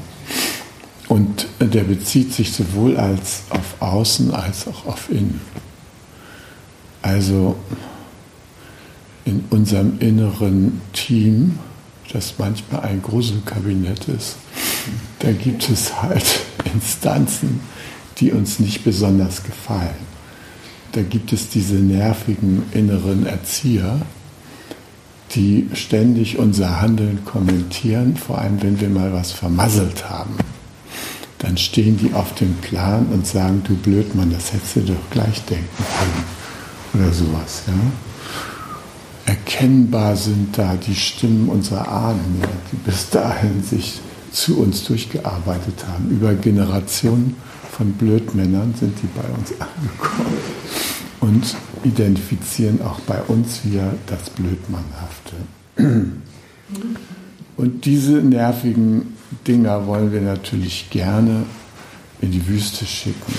Und 1.08 1.48
der 1.60 1.84
bezieht 1.84 2.32
sich 2.32 2.54
sowohl 2.54 2.96
als 2.96 3.46
auf 3.50 3.82
Außen 3.82 4.32
als 4.32 4.68
auch 4.68 4.86
auf 4.86 5.10
Innen. 5.10 5.42
Also 7.02 7.56
in 9.26 9.44
unserem 9.50 9.98
inneren 9.98 10.80
Team, 10.94 11.58
das 12.12 12.36
manchmal 12.38 12.82
ein 12.82 13.02
Gruselkabinett 13.02 14.08
ist, 14.10 14.36
da 15.18 15.32
gibt 15.32 15.68
es 15.72 16.00
halt 16.00 16.53
Instanzen, 16.74 17.60
die 18.18 18.32
uns 18.32 18.60
nicht 18.60 18.84
besonders 18.84 19.44
gefallen. 19.44 20.14
Da 20.92 21.02
gibt 21.02 21.34
es 21.34 21.50
diese 21.50 21.76
nervigen 21.76 22.64
inneren 22.72 23.26
Erzieher, 23.26 24.02
die 25.34 25.68
ständig 25.74 26.38
unser 26.38 26.82
Handeln 26.82 27.26
kommentieren, 27.26 28.16
vor 28.16 28.38
allem 28.38 28.62
wenn 28.62 28.80
wir 28.80 28.90
mal 28.90 29.12
was 29.12 29.32
vermasselt 29.32 30.10
haben. 30.10 30.36
Dann 31.40 31.58
stehen 31.58 31.98
die 31.98 32.14
auf 32.14 32.36
dem 32.36 32.54
Plan 32.56 33.08
und 33.12 33.26
sagen, 33.26 33.64
du 33.68 33.76
Blödmann, 33.76 34.32
das 34.32 34.54
hättest 34.54 34.76
du 34.76 34.82
doch 34.82 35.10
gleich 35.10 35.44
denken 35.46 35.84
können 36.00 37.04
oder 37.04 37.12
sowas. 37.12 37.64
Ja? 37.68 37.74
Erkennbar 39.26 40.16
sind 40.16 40.58
da 40.58 40.76
die 40.76 40.96
Stimmen 40.96 41.50
unserer 41.50 41.88
Ahnen, 41.88 42.42
die 42.72 42.78
bis 42.78 43.10
dahin 43.10 43.64
sich 43.64 44.00
zu 44.34 44.60
uns 44.60 44.84
durchgearbeitet 44.84 45.86
haben. 45.88 46.10
Über 46.10 46.34
Generationen 46.34 47.38
von 47.72 47.94
Blödmännern 47.94 48.74
sind 48.78 48.98
die 49.02 49.08
bei 49.08 49.28
uns 49.30 49.52
angekommen 49.52 50.38
und 51.22 51.56
identifizieren 51.84 52.82
auch 52.82 53.00
bei 53.02 53.22
uns 53.24 53.64
wieder 53.64 53.94
das 54.08 54.30
Blödmannhafte. 54.32 55.36
Und 57.56 57.86
diese 57.86 58.14
nervigen 58.14 59.16
Dinger 59.48 59.88
wollen 59.88 60.12
wir 60.12 60.22
natürlich 60.22 60.90
gerne 60.90 61.46
in 62.20 62.32
die 62.32 62.48
Wüste 62.48 62.86
schicken, 62.86 63.34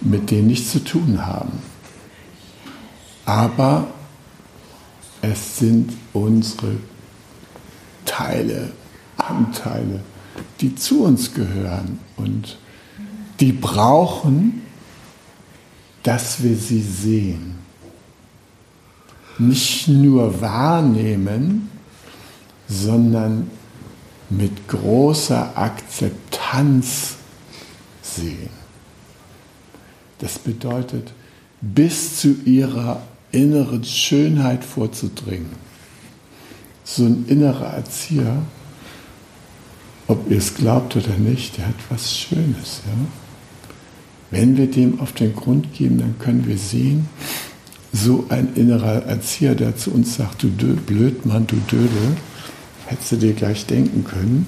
mit 0.00 0.30
denen 0.30 0.48
nichts 0.48 0.72
zu 0.72 0.82
tun 0.82 1.24
haben 1.24 1.62
aber 3.28 3.88
es 5.20 5.58
sind 5.58 5.92
unsere 6.14 6.76
Teile, 8.06 8.70
Anteile, 9.18 10.00
die 10.60 10.74
zu 10.74 11.04
uns 11.04 11.34
gehören 11.34 11.98
und 12.16 12.56
die 13.40 13.52
brauchen, 13.52 14.62
dass 16.02 16.42
wir 16.42 16.56
sie 16.56 16.82
sehen. 16.82 17.56
Nicht 19.38 19.88
nur 19.88 20.40
wahrnehmen, 20.40 21.70
sondern 22.68 23.50
mit 24.30 24.68
großer 24.68 25.56
Akzeptanz 25.56 27.16
sehen. 28.02 28.50
Das 30.18 30.38
bedeutet, 30.38 31.12
bis 31.60 32.20
zu 32.20 32.34
ihrer 32.44 33.02
inneren 33.30 33.84
Schönheit 33.84 34.64
vorzudringen. 34.64 35.52
So 36.84 37.04
ein 37.04 37.26
innerer 37.28 37.74
Erzieher, 37.74 38.42
ob 40.08 40.30
ihr 40.30 40.38
es 40.38 40.54
glaubt 40.54 40.96
oder 40.96 41.16
nicht, 41.16 41.56
der 41.56 41.66
hat 41.66 41.74
was 41.88 42.16
Schönes. 42.16 42.82
Ja? 42.86 42.92
Wenn 44.30 44.56
wir 44.56 44.70
dem 44.70 45.00
auf 45.00 45.12
den 45.12 45.34
Grund 45.34 45.72
geben, 45.74 45.98
dann 45.98 46.18
können 46.18 46.46
wir 46.46 46.58
sehen, 46.58 47.08
so 47.92 48.26
ein 48.28 48.54
innerer 48.54 49.04
Erzieher, 49.04 49.54
der 49.54 49.76
zu 49.76 49.92
uns 49.92 50.16
sagt, 50.16 50.42
du 50.42 50.48
Blödmann, 50.48 51.46
du 51.46 51.56
Dödel, 51.70 52.16
hättest 52.86 53.12
du 53.12 53.16
dir 53.16 53.32
gleich 53.32 53.66
denken 53.66 54.04
können, 54.04 54.46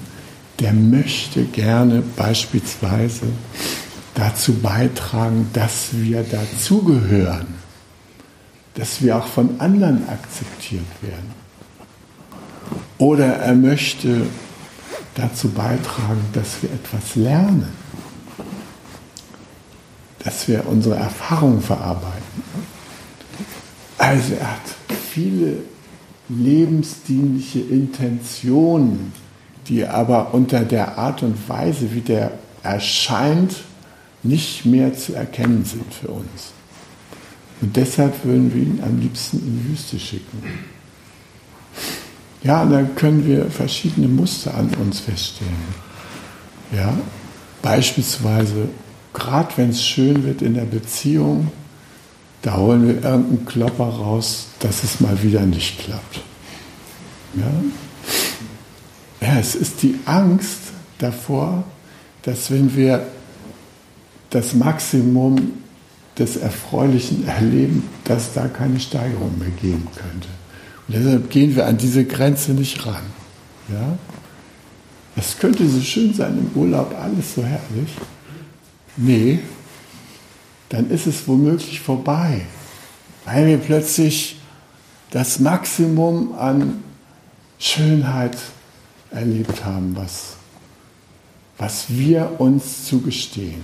der 0.59 0.73
möchte 0.73 1.45
gerne 1.45 2.03
beispielsweise 2.15 3.25
dazu 4.13 4.53
beitragen, 4.53 5.49
dass 5.53 5.89
wir 5.93 6.23
dazugehören 6.23 7.61
dass 8.75 9.01
wir 9.01 9.17
auch 9.17 9.27
von 9.27 9.59
anderen 9.59 10.07
akzeptiert 10.07 10.85
werden. 11.01 11.31
Oder 12.97 13.35
er 13.37 13.55
möchte 13.55 14.27
dazu 15.15 15.49
beitragen, 15.49 16.25
dass 16.33 16.61
wir 16.61 16.71
etwas 16.71 17.15
lernen, 17.15 17.67
dass 20.19 20.47
wir 20.47 20.65
unsere 20.67 20.95
Erfahrungen 20.95 21.61
verarbeiten. 21.61 22.43
Also 23.97 24.33
er 24.33 24.51
hat 24.51 24.61
viele 25.11 25.57
lebensdienliche 26.29 27.59
Intentionen, 27.59 29.13
die 29.67 29.85
aber 29.85 30.33
unter 30.33 30.61
der 30.61 30.97
Art 30.97 31.23
und 31.23 31.49
Weise, 31.49 31.93
wie 31.93 32.01
der 32.01 32.31
erscheint, 32.63 33.63
nicht 34.23 34.65
mehr 34.65 34.93
zu 34.93 35.13
erkennen 35.13 35.65
sind 35.65 35.93
für 35.93 36.09
uns. 36.09 36.53
Und 37.61 37.75
deshalb 37.75 38.23
würden 38.23 38.53
wir 38.53 38.61
ihn 38.61 38.81
am 38.83 38.99
liebsten 38.99 39.37
in 39.37 39.59
die 39.59 39.69
Wüste 39.69 39.99
schicken. 39.99 40.43
Ja, 42.43 42.65
dann 42.65 42.95
können 42.95 43.25
wir 43.25 43.51
verschiedene 43.51 44.07
Muster 44.07 44.55
an 44.55 44.69
uns 44.81 44.99
feststellen. 44.99 45.53
Ja, 46.75 46.97
beispielsweise, 47.61 48.69
gerade 49.13 49.49
wenn 49.57 49.69
es 49.69 49.83
schön 49.83 50.23
wird 50.23 50.41
in 50.41 50.55
der 50.55 50.65
Beziehung, 50.65 51.51
da 52.41 52.57
holen 52.57 52.87
wir 52.87 52.95
irgendeinen 52.95 53.45
Klopper 53.45 53.85
raus, 53.85 54.47
dass 54.59 54.83
es 54.83 54.99
mal 54.99 55.21
wieder 55.21 55.41
nicht 55.41 55.79
klappt. 55.79 56.21
Ja, 57.35 59.27
ja 59.27 59.39
es 59.39 59.53
ist 59.53 59.83
die 59.83 59.99
Angst 60.05 60.59
davor, 60.97 61.63
dass 62.23 62.49
wenn 62.49 62.75
wir 62.75 63.05
das 64.31 64.53
Maximum 64.53 65.53
des 66.17 66.37
Erfreulichen 66.37 67.27
erleben, 67.27 67.87
dass 68.05 68.33
da 68.33 68.47
keine 68.47 68.79
Steigerung 68.79 69.37
mehr 69.37 69.49
geben 69.61 69.87
könnte. 69.95 70.27
Und 70.91 70.99
deshalb 70.99 71.29
gehen 71.29 71.55
wir 71.55 71.67
an 71.67 71.77
diese 71.77 72.03
Grenze 72.03 72.51
nicht 72.51 72.85
ran. 72.85 73.03
Ja? 73.69 73.97
Es 75.15 75.39
könnte 75.39 75.65
so 75.69 75.79
schön 75.79 76.13
sein 76.13 76.37
im 76.37 76.61
Urlaub, 76.61 76.93
alles 77.01 77.35
so 77.35 77.43
herrlich. 77.43 77.91
Nee, 78.97 79.39
dann 80.67 80.89
ist 80.89 81.07
es 81.07 81.25
womöglich 81.29 81.79
vorbei, 81.79 82.41
weil 83.23 83.47
wir 83.47 83.57
plötzlich 83.57 84.41
das 85.11 85.39
Maximum 85.39 86.33
an 86.33 86.83
Schönheit 87.57 88.37
erlebt 89.11 89.63
haben, 89.63 89.95
was, 89.95 90.35
was 91.57 91.85
wir 91.87 92.33
uns 92.39 92.83
zugestehen. 92.83 93.61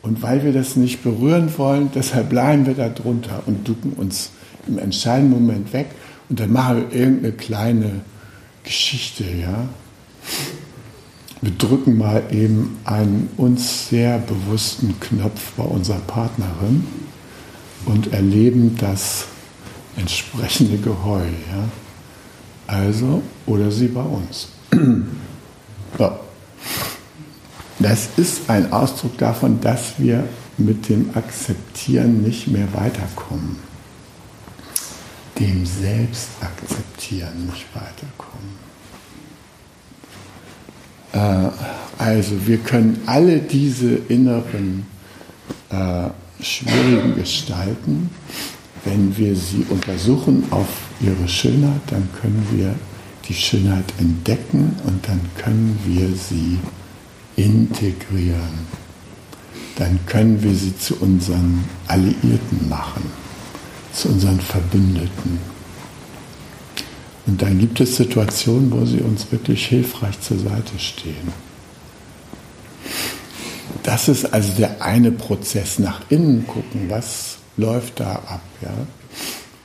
Und 0.00 0.22
weil 0.22 0.44
wir 0.44 0.54
das 0.54 0.76
nicht 0.76 1.02
berühren 1.02 1.52
wollen, 1.58 1.90
deshalb 1.94 2.30
bleiben 2.30 2.64
wir 2.64 2.74
da 2.74 2.88
drunter 2.88 3.42
und 3.44 3.68
ducken 3.68 3.92
uns 3.92 4.30
im 4.68 4.78
entscheidenden 4.78 5.32
Moment 5.32 5.72
weg 5.72 5.86
und 6.28 6.40
dann 6.40 6.52
machen 6.52 6.90
wir 6.90 6.98
irgendeine 6.98 7.32
kleine 7.32 7.90
Geschichte, 8.64 9.24
ja. 9.24 9.68
Wir 11.40 11.52
drücken 11.52 11.98
mal 11.98 12.24
eben 12.30 12.78
einen 12.84 13.28
uns 13.36 13.88
sehr 13.88 14.18
bewussten 14.18 14.98
Knopf 14.98 15.52
bei 15.56 15.62
unserer 15.62 15.98
Partnerin 15.98 16.84
und 17.84 18.12
erleben, 18.12 18.76
dass 18.78 19.26
entsprechende 19.96 20.78
Geheul. 20.78 21.28
Ja? 21.52 21.68
Also, 22.66 23.22
oder 23.46 23.70
sie 23.70 23.88
bei 23.88 24.02
uns. 24.02 24.48
so. 25.98 26.10
Das 27.78 28.08
ist 28.16 28.48
ein 28.48 28.72
Ausdruck 28.72 29.18
davon, 29.18 29.60
dass 29.60 29.98
wir 29.98 30.24
mit 30.56 30.88
dem 30.88 31.10
Akzeptieren 31.14 32.22
nicht 32.22 32.48
mehr 32.48 32.66
weiterkommen. 32.72 33.58
Dem 35.38 35.66
Selbstakzeptieren 35.66 37.46
nicht 37.46 37.66
weiterkommen. 37.74 38.66
Äh, 41.12 41.50
also 41.98 42.46
wir 42.46 42.58
können 42.58 43.02
alle 43.06 43.38
diese 43.38 43.96
inneren 44.08 44.86
äh, 45.70 46.08
schwierigen 46.42 47.14
Gestalten, 47.16 48.10
wenn 48.84 49.16
wir 49.16 49.34
sie 49.34 49.66
untersuchen 49.68 50.44
auf 50.50 50.68
ihre 51.00 51.28
Schönheit, 51.28 51.80
dann 51.88 52.08
können 52.20 52.46
wir 52.52 52.74
die 53.28 53.34
Schönheit 53.34 53.84
entdecken 53.98 54.76
und 54.84 55.06
dann 55.08 55.20
können 55.36 55.78
wir 55.84 56.08
sie 56.14 56.58
integrieren. 57.36 58.66
Dann 59.76 59.98
können 60.06 60.42
wir 60.42 60.54
sie 60.54 60.76
zu 60.78 60.96
unseren 60.96 61.64
Alliierten 61.88 62.68
machen, 62.68 63.10
zu 63.96 64.08
unseren 64.08 64.40
Verbündeten. 64.40 65.40
Und 67.26 67.42
dann 67.42 67.58
gibt 67.58 67.80
es 67.80 67.96
Situationen, 67.96 68.70
wo 68.70 68.84
sie 68.84 69.00
uns 69.00 69.32
wirklich 69.32 69.66
hilfreich 69.66 70.20
zur 70.20 70.38
Seite 70.38 70.78
stehen. 70.78 71.32
Das 73.82 74.08
ist 74.08 74.32
also 74.32 74.52
der 74.58 74.82
eine 74.82 75.10
Prozess, 75.10 75.78
nach 75.78 76.02
innen 76.08 76.46
gucken, 76.46 76.88
was 76.88 77.38
läuft 77.56 78.00
da 78.00 78.12
ab. 78.14 78.42
Ja? 78.60 78.74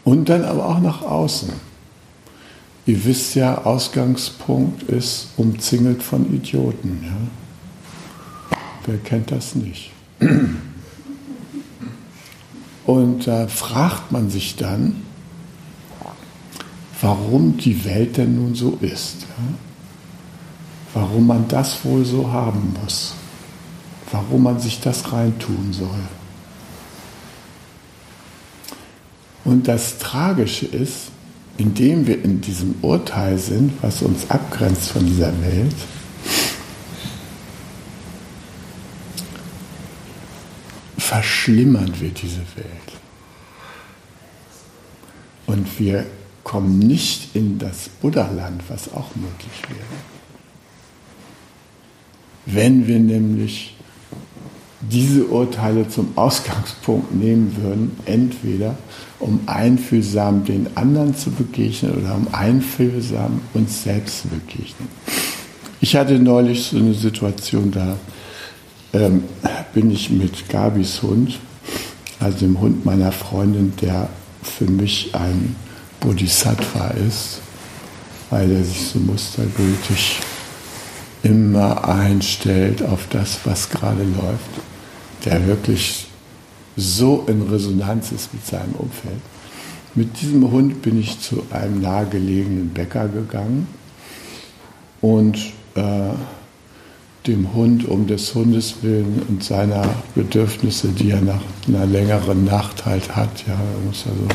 Und 0.03 0.29
dann 0.29 0.43
aber 0.43 0.65
auch 0.65 0.79
nach 0.79 1.01
außen. 1.01 1.51
Ihr 2.85 3.05
wisst 3.05 3.35
ja, 3.35 3.63
Ausgangspunkt 3.63 4.83
ist 4.83 5.29
umzingelt 5.37 6.01
von 6.01 6.33
Idioten. 6.33 7.03
Ja? 7.03 8.57
Wer 8.85 8.97
kennt 8.97 9.31
das 9.31 9.55
nicht? 9.55 9.91
Und 12.91 13.25
da 13.25 13.47
fragt 13.47 14.12
man 14.12 14.30
sich 14.30 14.58
dann, 14.58 14.97
warum 16.99 17.56
die 17.56 17.86
Welt 17.86 18.17
denn 18.17 18.36
nun 18.36 18.54
so 18.54 18.77
ist. 18.82 19.21
Ja? 19.21 19.54
Warum 20.95 21.25
man 21.25 21.47
das 21.47 21.86
wohl 21.86 22.04
so 22.04 22.34
haben 22.34 22.75
muss. 22.82 23.13
Warum 24.12 24.43
man 24.43 24.60
sich 24.60 24.82
das 24.82 25.13
reintun 25.13 25.71
soll. 25.71 26.04
Und 29.45 29.69
das 29.69 29.97
Tragische 29.97 30.65
ist, 30.65 31.12
indem 31.58 32.08
wir 32.08 32.21
in 32.21 32.41
diesem 32.41 32.75
Urteil 32.82 33.38
sind, 33.38 33.71
was 33.82 34.01
uns 34.01 34.30
abgrenzt 34.30 34.89
von 34.89 35.06
dieser 35.06 35.32
Welt, 35.41 35.75
verschlimmern 41.12 41.91
wir 42.00 42.08
diese 42.12 42.39
Welt. 42.56 42.89
Und 45.45 45.78
wir 45.78 46.06
kommen 46.45 46.80
nicht 46.80 47.36
in 47.36 47.60
das 47.60 47.89
Buddha-Land, 48.02 48.62
was 48.69 48.93
auch 48.93 49.13
möglich 49.15 49.62
wäre. 49.67 50.00
Wenn 52.45 52.88
wir 52.88 53.00
nämlich 53.00 53.76
diese 54.80 55.26
Urteile 55.26 55.89
zum 55.89 56.13
Ausgangspunkt 56.17 57.13
nehmen 57.13 57.58
würden, 57.62 58.00
entweder 58.06 58.78
um 59.19 59.41
einfühlsam 59.47 60.45
den 60.45 60.78
anderen 60.78 61.13
zu 61.13 61.30
begegnen 61.30 61.91
oder 61.91 62.15
um 62.15 62.34
einfühlsam 62.34 63.41
uns 63.54 63.84
selbst 63.84 64.21
zu 64.21 64.30
begegnen. 64.30 64.88
Ich 65.82 65.93
hatte 65.97 66.17
neulich 66.19 66.63
so 66.63 66.78
eine 66.78 66.93
Situation, 66.93 67.69
da 67.69 67.97
ähm, 68.93 69.23
bin 69.73 69.91
ich 69.91 70.10
mit 70.10 70.49
Gabis 70.49 71.01
Hund, 71.01 71.39
also 72.19 72.39
dem 72.39 72.60
Hund 72.60 72.86
meiner 72.86 73.12
Freundin, 73.12 73.73
der 73.82 74.10
für 74.43 74.65
mich 74.65 75.13
ein 75.13 75.56
Bodhisattva 75.99 76.89
ist, 77.08 77.41
weil 78.30 78.51
er 78.51 78.63
sich 78.63 78.88
so 78.88 78.99
mustergültig 78.99 80.19
immer 81.23 81.88
einstellt 81.88 82.82
auf 82.82 83.08
das, 83.10 83.39
was 83.45 83.69
gerade 83.69 84.04
läuft 84.04 84.49
der 85.25 85.45
wirklich 85.47 86.08
so 86.75 87.25
in 87.27 87.41
Resonanz 87.43 88.12
ist 88.12 88.34
mit 88.34 88.45
seinem 88.45 88.73
Umfeld. 88.73 89.21
Mit 89.93 90.21
diesem 90.21 90.49
Hund 90.51 90.82
bin 90.82 90.99
ich 90.99 91.19
zu 91.19 91.43
einem 91.51 91.82
nahegelegenen 91.82 92.69
Bäcker 92.69 93.08
gegangen 93.08 93.67
und 95.01 95.38
äh, 95.75 96.13
dem 97.27 97.53
Hund 97.53 97.88
um 97.88 98.07
des 98.07 98.34
Hundes 98.34 98.77
willen 98.81 99.21
und 99.29 99.43
seiner 99.43 99.84
Bedürfnisse, 100.15 100.89
die 100.89 101.12
er 101.12 101.21
nach 101.21 101.41
einer 101.67 101.86
längeren 101.86 102.45
Nacht 102.45 102.86
halt 102.86 103.15
hat, 103.15 103.45
ja, 103.47 103.53
er 103.53 103.86
muss 103.86 104.05
also 104.07 104.27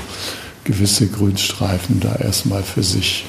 gewisse 0.64 1.08
Grünstreifen 1.08 2.00
da 2.00 2.14
erstmal 2.16 2.62
für 2.62 2.82
sich 2.82 3.24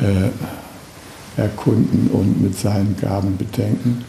äh, 0.00 1.40
erkunden 1.40 2.08
und 2.12 2.40
mit 2.42 2.56
seinen 2.56 2.96
Gaben 3.00 3.36
bedenken. 3.36 4.04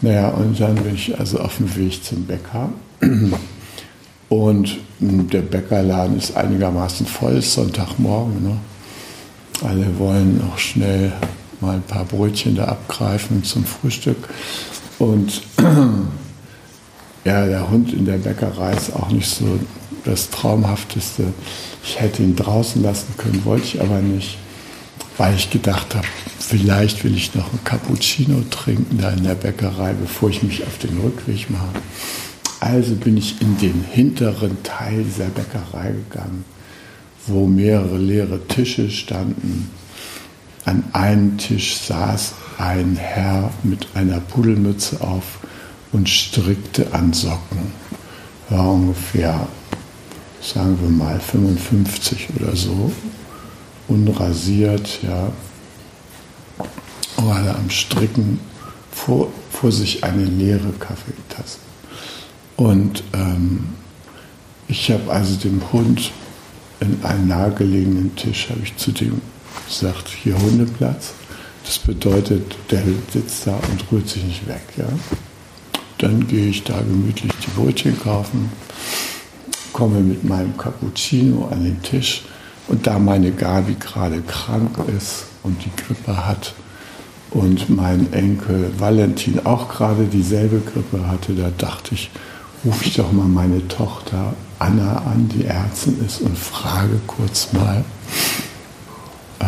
Naja, 0.00 0.28
und 0.28 0.60
dann 0.60 0.76
bin 0.76 0.94
ich 0.94 1.18
also 1.18 1.38
auf 1.40 1.56
dem 1.56 1.74
Weg 1.76 2.04
zum 2.04 2.24
Bäcker. 2.24 2.70
Und 4.28 4.78
der 5.00 5.40
Bäckerladen 5.40 6.18
ist 6.18 6.36
einigermaßen 6.36 7.06
voll, 7.06 7.36
ist 7.36 7.54
Sonntagmorgen. 7.54 8.42
Ne? 8.42 8.56
Alle 9.66 9.98
wollen 9.98 10.42
auch 10.52 10.58
schnell 10.58 11.12
mal 11.60 11.76
ein 11.76 11.82
paar 11.82 12.04
Brötchen 12.04 12.56
da 12.56 12.66
abgreifen 12.66 13.44
zum 13.44 13.64
Frühstück. 13.64 14.28
Und 14.98 15.42
ja, 17.24 17.46
der 17.46 17.70
Hund 17.70 17.92
in 17.92 18.04
der 18.04 18.18
Bäckerei 18.18 18.74
ist 18.74 18.94
auch 18.94 19.10
nicht 19.10 19.28
so 19.28 19.58
das 20.04 20.30
Traumhafteste. 20.30 21.24
Ich 21.84 22.00
hätte 22.00 22.22
ihn 22.22 22.36
draußen 22.36 22.82
lassen 22.82 23.14
können, 23.16 23.44
wollte 23.44 23.64
ich 23.64 23.80
aber 23.80 24.00
nicht 24.00 24.38
weil 25.18 25.34
ich 25.34 25.50
gedacht 25.50 25.94
habe, 25.94 26.06
vielleicht 26.38 27.04
will 27.04 27.14
ich 27.14 27.34
noch 27.34 27.52
ein 27.52 27.62
Cappuccino 27.64 28.42
trinken 28.50 28.98
da 28.98 29.10
in 29.10 29.24
der 29.24 29.34
Bäckerei, 29.34 29.92
bevor 29.92 30.30
ich 30.30 30.42
mich 30.42 30.64
auf 30.64 30.78
den 30.78 30.96
Rückweg 30.98 31.50
mache. 31.50 31.82
Also 32.60 32.94
bin 32.94 33.16
ich 33.16 33.40
in 33.42 33.58
den 33.58 33.84
hinteren 33.90 34.62
Teil 34.62 35.04
dieser 35.04 35.26
Bäckerei 35.26 35.90
gegangen, 35.90 36.44
wo 37.26 37.46
mehrere 37.46 37.98
leere 37.98 38.40
Tische 38.46 38.90
standen. 38.90 39.70
An 40.68 40.84
einem 40.92 41.38
Tisch 41.38 41.78
saß 41.78 42.34
ein 42.58 42.94
Herr 42.96 43.50
mit 43.62 43.86
einer 43.94 44.20
Pudelmütze 44.20 45.00
auf 45.00 45.38
und 45.92 46.10
strickte 46.10 46.92
an 46.92 47.14
Socken. 47.14 47.72
War 48.50 48.72
ungefähr, 48.74 49.48
sagen 50.42 50.78
wir 50.82 50.90
mal, 50.90 51.18
55 51.20 52.28
oder 52.38 52.54
so 52.54 52.92
unrasiert, 53.88 54.98
ja, 55.02 55.32
war 57.16 57.56
am 57.56 57.70
Stricken 57.70 58.38
vor, 58.92 59.32
vor 59.50 59.72
sich 59.72 60.04
eine 60.04 60.26
leere 60.26 60.72
Kaffeetasse. 60.78 61.60
Und 62.58 63.04
ähm, 63.14 63.68
ich 64.68 64.90
habe 64.90 65.10
also 65.10 65.36
dem 65.36 65.62
Hund 65.72 66.12
in 66.80 67.02
einem 67.06 67.28
nahegelegenen 67.28 68.14
Tisch, 68.16 68.50
habe 68.50 68.60
ich 68.62 68.76
zu 68.76 68.92
dem 68.92 69.22
gesagt, 69.66 70.08
hier 70.08 70.38
Hundeplatz. 70.38 71.12
Das 71.64 71.78
bedeutet, 71.78 72.56
der 72.70 72.82
sitzt 73.12 73.46
da 73.46 73.58
und 73.70 73.92
rührt 73.92 74.08
sich 74.08 74.24
nicht 74.24 74.48
weg. 74.48 74.62
Ja? 74.76 74.86
Dann 75.98 76.26
gehe 76.26 76.46
ich 76.46 76.64
da 76.64 76.78
gemütlich 76.78 77.32
die 77.44 77.60
Brötchen 77.60 77.98
kaufen, 78.00 78.50
komme 79.72 80.00
mit 80.00 80.24
meinem 80.24 80.56
Cappuccino 80.56 81.48
an 81.50 81.64
den 81.64 81.82
Tisch 81.82 82.22
und 82.68 82.86
da 82.86 82.98
meine 82.98 83.32
Gabi 83.32 83.76
gerade 83.78 84.22
krank 84.22 84.78
ist 84.96 85.24
und 85.42 85.62
die 85.64 85.82
Grippe 85.82 86.26
hat 86.26 86.54
und 87.30 87.68
mein 87.68 88.12
Enkel 88.12 88.72
Valentin 88.78 89.44
auch 89.44 89.68
gerade 89.68 90.04
dieselbe 90.04 90.60
Grippe 90.60 91.06
hatte, 91.06 91.34
da 91.34 91.50
dachte 91.56 91.94
ich, 91.94 92.10
rufe 92.64 92.84
ich 92.84 92.94
doch 92.94 93.12
mal 93.12 93.28
meine 93.28 93.66
Tochter 93.68 94.34
Anna 94.58 94.96
an, 94.98 95.28
die 95.28 95.44
Ärztin 95.44 95.98
ist, 96.04 96.20
und 96.20 96.36
frage 96.36 97.00
kurz 97.06 97.52
mal, 97.52 97.84
äh, 99.40 99.44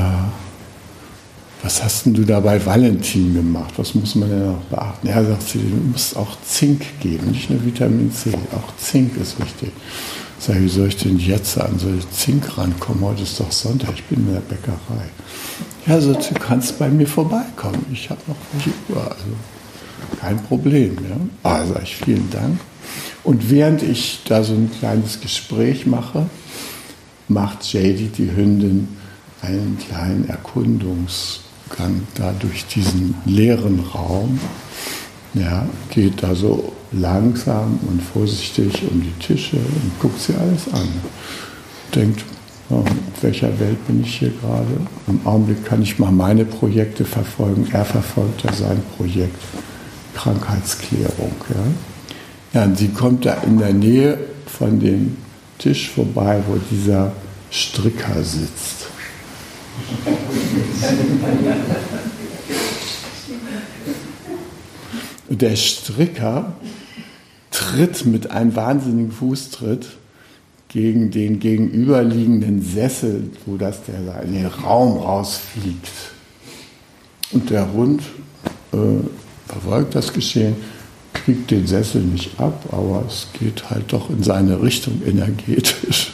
was 1.63 1.83
hast 1.83 2.07
denn 2.07 2.15
du 2.15 2.25
da 2.25 2.41
bei 2.41 2.65
Valentin 2.65 3.35
gemacht? 3.35 3.75
Was 3.77 3.95
muss 3.95 4.15
man 4.15 4.31
denn 4.31 4.47
noch 4.47 4.63
beachten? 4.65 5.07
Er 5.07 5.25
sagt 5.25 5.49
sie, 5.49 5.59
du 5.59 5.77
musst 5.93 6.17
auch 6.17 6.37
Zink 6.43 7.01
geben, 7.01 7.33
nicht 7.33 7.51
nur 7.51 7.65
Vitamin 7.65 8.11
C, 8.13 8.33
auch 8.53 8.77
Zink 8.77 9.17
ist 9.21 9.39
wichtig. 9.39 9.71
Sag 10.39 10.57
ich, 10.57 10.63
wie 10.63 10.69
soll 10.69 10.89
ich 10.89 10.97
denn 10.97 11.19
jetzt 11.19 11.61
an 11.61 11.79
so 11.79 11.89
Zink 12.11 12.57
rankommen? 12.57 13.05
Heute 13.05 13.25
ist 13.25 13.39
doch 13.39 13.53
Sonntag, 13.53 13.91
ich 13.95 14.05
bin 14.05 14.27
in 14.27 14.33
der 14.33 14.41
Bäckerei. 14.41 15.11
Ja, 15.87 16.01
so, 16.01 16.15
du 16.15 16.35
kannst 16.39 16.79
bei 16.79 16.89
mir 16.89 17.07
vorbeikommen. 17.07 17.85
Ich 17.93 18.09
habe 18.09 18.21
noch 18.27 18.37
welche 18.53 18.71
Uhr, 18.89 19.03
also 19.03 20.19
kein 20.19 20.43
Problem. 20.45 20.97
Ja? 21.45 21.67
Sag 21.67 21.83
ich, 21.83 21.97
vielen 21.97 22.31
Dank. 22.31 22.59
Und 23.23 23.51
während 23.51 23.83
ich 23.83 24.21
da 24.25 24.43
so 24.43 24.55
ein 24.55 24.71
kleines 24.79 25.21
Gespräch 25.21 25.87
mache, 25.87 26.27
macht 27.29 27.71
JD, 27.71 28.17
die 28.17 28.35
Hündin, 28.35 28.89
einen 29.43 29.79
kleinen 29.79 30.29
Erkundungsgang 30.29 32.03
da 32.15 32.33
durch 32.39 32.67
diesen 32.67 33.15
leeren 33.25 33.81
Raum. 33.95 34.39
Ja, 35.35 35.67
geht 35.91 36.23
da 36.23 36.35
so 36.35 36.73
langsam 36.93 37.79
und 37.87 38.03
vorsichtig 38.03 38.83
um 38.91 39.01
die 39.01 39.25
Tische 39.25 39.57
und 39.57 40.01
guckt 40.01 40.21
sie 40.21 40.35
alles 40.35 40.73
an. 40.73 40.89
Denkt, 41.95 42.25
in 42.71 42.85
welcher 43.21 43.59
Welt 43.59 43.85
bin 43.87 44.03
ich 44.03 44.19
hier 44.19 44.33
gerade? 44.41 44.67
Im 45.09 45.21
Augenblick 45.25 45.65
kann 45.65 45.83
ich 45.83 45.99
mal 45.99 46.13
meine 46.13 46.45
Projekte 46.45 47.05
verfolgen. 47.05 47.69
Er 47.73 47.85
verfolgt 47.85 48.43
ja 48.43 48.53
sein 48.53 48.81
Projekt 48.97 49.41
Krankheitsklärung. 50.15 51.35
Ja, 52.55 52.61
ja 52.61 52.75
sie 52.75 52.89
kommt 52.89 53.27
da 53.27 53.35
in 53.43 53.59
der 53.59 53.73
Nähe 53.73 54.19
von 54.47 54.79
dem 54.79 55.17
Tisch 55.59 55.91
vorbei, 55.91 56.43
wo 56.47 56.59
dieser 56.71 57.13
Stricker 57.51 58.23
sitzt. 58.23 58.90
Der 65.29 65.57
Stricker 65.57 66.53
tritt 67.51 68.05
mit 68.07 68.31
einem 68.31 68.57
wahnsinnigen 68.57 69.13
Fußtritt 69.13 69.87
gegen 70.69 71.11
den 71.11 71.41
gegenüberliegenden 71.41 72.63
Sessel, 72.63 73.31
wo 73.47 73.57
das 73.57 73.79
der 73.85 74.23
in 74.23 74.35
den 74.35 74.47
Raum 74.47 74.99
rausfliegt. 74.99 75.91
Und 77.33 77.51
der 77.51 77.73
Hund 77.73 78.03
äh, 78.73 78.77
verfolgt 79.47 79.95
das 79.95 80.13
Geschehen, 80.13 80.57
kriegt 81.13 81.51
den 81.51 81.67
Sessel 81.67 82.03
nicht 82.03 82.39
ab, 82.39 82.65
aber 82.73 83.05
es 83.09 83.27
geht 83.39 83.71
halt 83.71 83.93
doch 83.93 84.11
in 84.11 84.23
seine 84.23 84.63
Richtung 84.63 85.01
energetisch. 85.05 86.13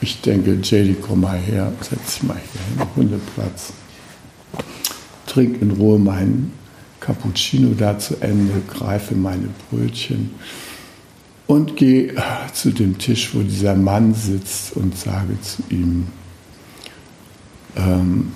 Ich 0.00 0.20
denke, 0.22 0.52
JD, 0.62 1.02
komm 1.02 1.22
mal 1.22 1.38
her, 1.38 1.72
setz 1.80 2.14
dich 2.14 2.22
mal 2.22 2.36
hier 2.52 2.84
hin, 2.84 2.90
Hundeplatz. 2.96 3.72
Trink 5.26 5.60
in 5.60 5.72
Ruhe 5.72 5.98
meinen 5.98 6.52
Cappuccino 7.00 7.74
da 7.74 7.98
zu 7.98 8.16
Ende, 8.20 8.62
greife 8.68 9.14
meine 9.14 9.48
Brötchen 9.70 10.30
und 11.46 11.76
gehe 11.76 12.14
zu 12.52 12.70
dem 12.70 12.98
Tisch, 12.98 13.34
wo 13.34 13.40
dieser 13.42 13.74
Mann 13.74 14.14
sitzt 14.14 14.76
und 14.76 14.96
sage 14.96 15.40
zu 15.40 15.62
ihm, 15.68 16.06
ähm, 17.76 18.32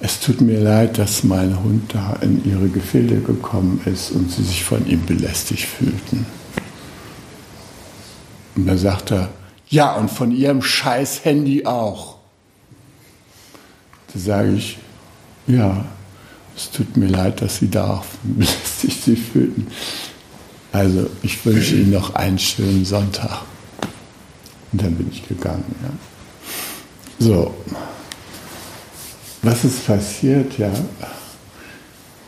es 0.00 0.20
tut 0.20 0.40
mir 0.40 0.60
leid, 0.60 0.98
dass 0.98 1.24
mein 1.24 1.62
Hund 1.62 1.94
da 1.94 2.16
in 2.20 2.44
ihre 2.44 2.68
Gefilde 2.68 3.20
gekommen 3.20 3.80
ist 3.86 4.10
und 4.10 4.30
sie 4.30 4.42
sich 4.42 4.62
von 4.62 4.86
ihm 4.86 5.06
belästigt 5.06 5.64
fühlten. 5.64 6.26
Und 8.54 8.66
dann 8.66 8.78
sagt 8.78 9.12
er, 9.12 9.30
ja, 9.74 9.94
und 9.94 10.08
von 10.08 10.30
ihrem 10.30 10.62
scheiß 10.62 11.24
Handy 11.24 11.66
auch. 11.66 12.14
Da 14.12 14.20
sage 14.20 14.52
ich, 14.52 14.78
ja, 15.48 15.84
es 16.56 16.70
tut 16.70 16.96
mir 16.96 17.08
leid, 17.08 17.42
dass 17.42 17.58
Sie 17.58 17.68
da 17.68 17.94
auch 17.94 18.04
belästigt 18.22 19.02
sich 19.02 19.20
fühlten. 19.20 19.66
Also 20.70 21.10
ich 21.22 21.44
wünsche 21.44 21.74
Ihnen 21.74 21.90
noch 21.90 22.14
einen 22.14 22.38
schönen 22.38 22.84
Sonntag. 22.84 23.42
Und 24.70 24.80
dann 24.80 24.94
bin 24.94 25.10
ich 25.10 25.26
gegangen. 25.26 25.64
Ja. 25.82 27.26
So, 27.26 27.54
was 29.42 29.64
ist 29.64 29.86
passiert? 29.86 30.56
Ja, 30.56 30.70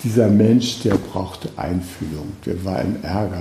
dieser 0.03 0.29
Mensch, 0.29 0.81
der 0.81 0.97
brauchte 0.97 1.49
Einfühlung, 1.57 2.33
der 2.45 2.65
war 2.65 2.81
im 2.81 3.03
Ärger. 3.05 3.41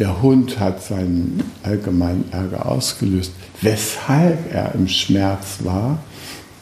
Der 0.00 0.22
Hund 0.22 0.58
hat 0.58 0.82
seinen 0.82 1.42
allgemeinen 1.62 2.24
Ärger 2.32 2.64
ausgelöst. 2.64 3.32
Weshalb 3.60 4.50
er 4.50 4.74
im 4.74 4.88
Schmerz 4.88 5.58
war, 5.62 5.98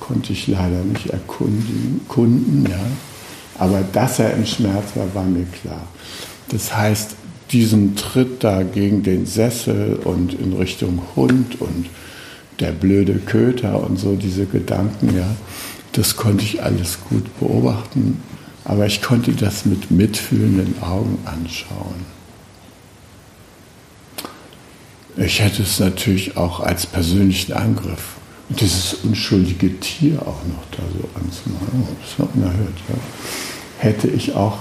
konnte 0.01 0.33
ich 0.33 0.49
leider 0.49 0.83
nicht 0.83 1.07
erkunden. 1.07 2.67
Ja. 2.69 2.81
Aber 3.57 3.85
dass 3.93 4.19
er 4.19 4.35
im 4.35 4.45
Schmerz 4.45 4.97
war, 4.97 5.15
war 5.15 5.25
mir 5.25 5.47
klar. 5.63 5.87
Das 6.49 6.77
heißt, 6.77 7.15
diesen 7.53 7.95
Tritt 7.95 8.43
da 8.43 8.65
gegen 8.65 9.05
den 9.05 9.25
Sessel 9.25 10.01
und 10.03 10.35
in 10.35 10.55
Richtung 10.55 11.01
Hund 11.15 11.61
und 11.61 11.87
der 12.59 12.73
blöde 12.73 13.21
Köter 13.21 13.85
und 13.89 14.01
so 14.01 14.17
diese 14.17 14.47
Gedanken, 14.47 15.17
ja, 15.17 15.29
das 15.93 16.17
konnte 16.17 16.43
ich 16.43 16.65
alles 16.65 16.99
gut 17.09 17.39
beobachten, 17.39 18.21
aber 18.65 18.87
ich 18.87 19.01
konnte 19.01 19.31
das 19.31 19.65
mit 19.65 19.93
mitfühlenden 19.93 20.83
Augen 20.83 21.19
anschauen. 21.25 22.18
Ich 25.19 25.41
hätte 25.41 25.63
es 25.63 25.81
natürlich 25.81 26.37
auch 26.37 26.61
als 26.61 26.87
persönlichen 26.87 27.53
Angriff 27.53 28.17
und 28.49 28.61
dieses 28.61 28.95
unschuldige 29.03 29.79
Tier 29.81 30.21
auch 30.23 30.43
noch 30.47 30.65
da 30.71 30.83
so 30.93 31.09
anzumachen, 31.15 31.83
oh, 31.83 31.97
das 32.01 32.19
war 32.19 32.29
unerhört, 32.35 32.77
ja. 32.89 32.95
hätte 33.79 34.09
ich 34.09 34.35
auch 34.35 34.59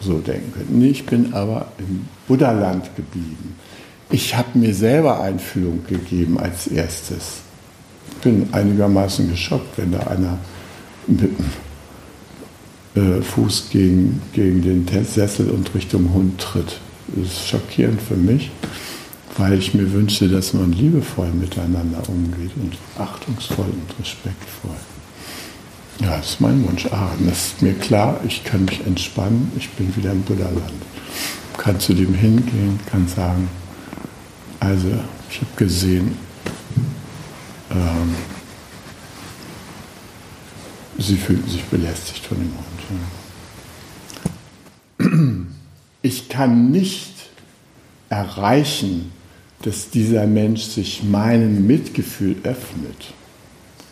so 0.00 0.18
denken 0.18 0.52
können. 0.52 0.82
Ich 0.82 1.04
bin 1.04 1.34
aber 1.34 1.72
im 1.78 2.06
Buddha-Land 2.26 2.96
geblieben. 2.96 3.56
Ich 4.10 4.34
habe 4.34 4.58
mir 4.58 4.74
selber 4.74 5.20
Einfühlung 5.20 5.84
gegeben 5.86 6.38
als 6.38 6.68
erstes. 6.68 7.40
Ich 8.10 8.16
bin 8.18 8.48
einigermaßen 8.52 9.28
geschockt, 9.30 9.76
wenn 9.76 9.92
da 9.92 10.00
einer 10.06 10.38
mit 11.06 11.20
dem 11.20 11.36
äh, 12.94 13.22
Fuß 13.22 13.68
gegen, 13.70 14.22
gegen 14.32 14.62
den 14.62 14.86
Sessel 15.04 15.50
und 15.50 15.74
Richtung 15.74 16.12
Hund 16.14 16.40
tritt. 16.40 16.80
Das 17.08 17.26
ist 17.26 17.48
schockierend 17.48 18.00
für 18.00 18.16
mich, 18.16 18.50
weil 19.38 19.58
ich 19.58 19.72
mir 19.72 19.90
wünsche, 19.92 20.28
dass 20.28 20.52
man 20.52 20.72
liebevoll 20.72 21.30
miteinander 21.30 22.02
umgeht 22.08 22.50
und 22.56 22.76
achtungsvoll 22.98 23.66
und 23.66 24.00
respektvoll. 24.00 24.76
Ja, 26.00 26.16
das 26.16 26.30
ist 26.30 26.40
mein 26.40 26.66
Wunsch. 26.66 26.86
Ah, 26.86 27.10
das 27.24 27.46
ist 27.46 27.62
mir 27.62 27.74
klar, 27.74 28.20
ich 28.26 28.44
kann 28.44 28.64
mich 28.64 28.84
entspannen, 28.84 29.50
ich 29.56 29.70
bin 29.70 29.94
wieder 29.96 30.12
im 30.12 30.22
Buddha-Land. 30.22 30.82
Kann 31.56 31.78
zu 31.80 31.94
dem 31.94 32.14
hingehen, 32.14 32.78
kann 32.90 33.08
sagen, 33.08 33.48
also 34.60 34.88
ich 35.30 35.40
habe 35.40 35.50
gesehen, 35.56 36.16
ähm, 37.70 38.14
sie 40.98 41.16
fühlten 41.16 41.48
sich 41.48 41.64
belästigt 41.64 42.26
von 42.26 42.38
dem 42.38 42.52
Hund. 42.56 42.64
Ich 46.02 46.28
kann 46.28 46.70
nicht 46.70 47.12
erreichen, 48.08 49.12
dass 49.62 49.90
dieser 49.90 50.26
Mensch 50.26 50.62
sich 50.62 51.02
meinem 51.02 51.66
Mitgefühl 51.66 52.36
öffnet. 52.44 53.12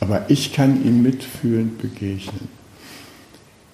Aber 0.00 0.26
ich 0.28 0.52
kann 0.52 0.84
ihm 0.84 1.02
mitfühlend 1.02 1.78
begegnen. 1.78 2.48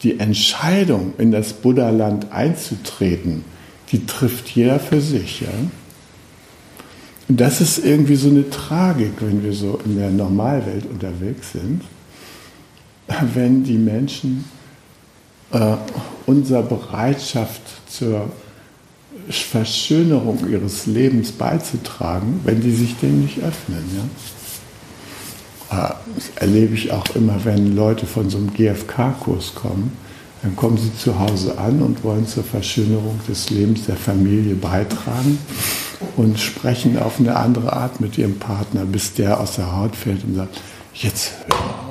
Die 0.02 0.18
Entscheidung, 0.18 1.14
in 1.18 1.31
das 1.31 1.52
Buddha-Land 1.52 2.33
einzutreten, 2.33 3.44
die 3.90 4.07
trifft 4.07 4.48
jeder 4.48 4.81
für 4.81 5.00
sich. 5.00 5.42
Ja? 5.42 5.48
Und 7.28 7.40
das 7.40 7.61
ist 7.61 7.78
irgendwie 7.85 8.16
so 8.16 8.31
eine 8.31 8.48
Tragik, 8.50 9.12
wenn 9.20 9.44
wir 9.44 9.52
so 9.52 9.78
in 9.85 9.96
der 9.96 10.11
Normalwelt 10.11 10.87
unterwegs 10.87 11.52
sind, 11.52 11.83
wenn 13.35 13.64
die 13.64 13.78
Menschen 13.78 14.44
äh, 15.52 15.76
unserer 16.26 16.62
Bereitschaft 16.62 17.62
zur 17.88 18.31
Verschönerung 19.29 20.48
ihres 20.51 20.87
Lebens 20.87 21.33
beizutragen, 21.33 22.40
wenn 22.44 22.61
die 22.61 22.72
sich 22.72 22.96
dem 22.98 23.22
nicht 23.22 23.38
öffnen. 23.38 23.85
Ja? 23.96 24.05
Das 26.14 26.31
erlebe 26.37 26.75
ich 26.75 26.92
auch 26.92 27.07
immer, 27.14 27.44
wenn 27.44 27.75
Leute 27.75 28.07
von 28.07 28.29
so 28.29 28.38
einem 28.38 28.53
GFK-Kurs 28.53 29.55
kommen. 29.55 29.96
Dann 30.42 30.57
kommen 30.57 30.77
sie 30.77 30.94
zu 30.96 31.18
Hause 31.18 31.57
an 31.57 31.81
und 31.83 32.02
wollen 32.02 32.27
zur 32.27 32.42
Verschönerung 32.42 33.21
des 33.29 33.48
Lebens 33.50 33.87
der 33.87 33.96
Familie 33.96 34.54
beitragen 34.54 35.38
und 36.17 36.38
sprechen 36.38 36.98
auf 36.98 37.21
eine 37.21 37.37
andere 37.37 37.73
Art 37.73 38.00
mit 38.00 38.19
ihrem 38.19 38.38
Partner, 38.38 38.85
bis 38.85 39.15
der 39.15 39.38
aus 39.38 39.54
der 39.56 39.75
Haut 39.75 39.94
fällt 39.94 40.25
und 40.25 40.35
sagt, 40.35 40.60
jetzt 40.94 41.33
hör 41.48 41.81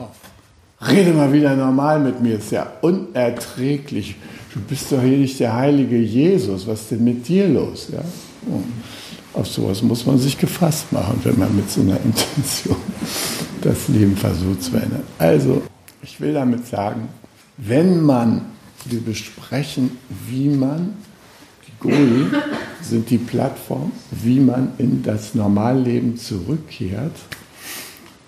rede 0.90 1.14
mal 1.14 1.32
wieder 1.32 1.56
normal 1.56 2.00
mit 2.00 2.22
mir, 2.22 2.38
ist 2.38 2.52
ja 2.52 2.72
unerträglich. 2.82 4.16
Du 4.54 4.60
bist 4.60 4.92
doch 4.92 5.02
hier 5.02 5.18
nicht 5.18 5.40
der 5.40 5.56
heilige 5.56 5.98
Jesus, 5.98 6.68
was 6.68 6.82
ist 6.82 6.92
denn 6.92 7.04
mit 7.04 7.28
dir 7.28 7.48
los? 7.48 7.90
Ja? 7.92 8.04
Auf 9.34 9.48
sowas 9.48 9.82
muss 9.82 10.06
man 10.06 10.18
sich 10.18 10.38
gefasst 10.38 10.92
machen, 10.92 11.20
wenn 11.24 11.40
man 11.40 11.56
mit 11.56 11.70
so 11.70 11.82
einer 11.82 12.00
Intention 12.04 12.76
das 13.62 13.88
Leben 13.88 14.18
versucht 14.18 14.64
zu 14.64 14.72
verändern. 14.72 15.04
Also, 15.18 15.62
ich 16.02 16.20
will 16.20 16.34
damit 16.34 16.66
sagen, 16.68 17.08
wenn 17.58 18.02
man, 18.02 18.42
wir 18.86 19.02
besprechen, 19.02 19.92
wie 20.28 20.50
man, 20.50 20.94
die 21.68 21.88
Goli 21.88 22.26
sind 22.82 23.10
die 23.10 23.20
Plattform, 23.20 23.92
wie 24.12 24.40
man 24.40 24.72
in 24.80 25.04
das 25.04 25.36
Normalleben 25.36 26.18
zurückkehrt, 26.18 27.16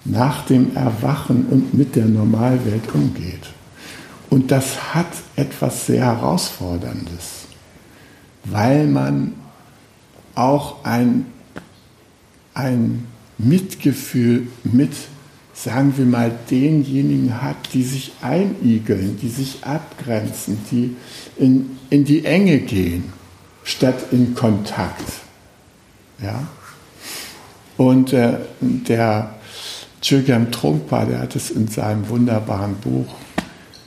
nach 0.06 0.46
dem 0.46 0.76
Erwachen 0.76 1.46
und 1.48 1.74
mit 1.74 1.96
der 1.96 2.06
Normalwelt 2.06 2.94
umgeht. 2.94 3.54
Und 4.30 4.52
das 4.52 4.94
hat 4.94 5.12
etwas 5.36 5.86
sehr 5.86 6.06
Herausforderndes, 6.06 7.46
weil 8.46 8.88
man 8.88 9.34
auch 10.36 10.84
ein, 10.84 11.28
ein 12.54 13.08
Mitgefühl 13.38 14.48
mit, 14.64 14.92
sagen 15.54 15.94
wir 15.98 16.06
mal, 16.06 16.32
denjenigen 16.50 17.42
hat, 17.42 17.58
die 17.74 17.84
sich 17.84 18.14
einigeln, 18.22 19.18
die 19.22 19.30
sich 19.30 19.64
abgrenzen, 19.64 20.58
die 20.72 20.96
in, 21.38 21.78
in 21.90 22.04
die 22.04 22.26
Enge 22.26 22.60
gehen, 22.60 23.14
statt 23.64 24.08
in 24.12 24.34
Kontakt. 24.34 25.12
Ja? 26.22 26.48
Und 27.78 28.14
äh, 28.14 28.40
der 28.62 29.36
Chögyam 30.04 30.52
Trungpa, 30.52 31.06
der 31.06 31.20
hat 31.20 31.36
es 31.38 31.50
in 31.50 31.70
seinem 31.70 32.10
wunderbaren 32.10 32.76
Buch 32.76 33.16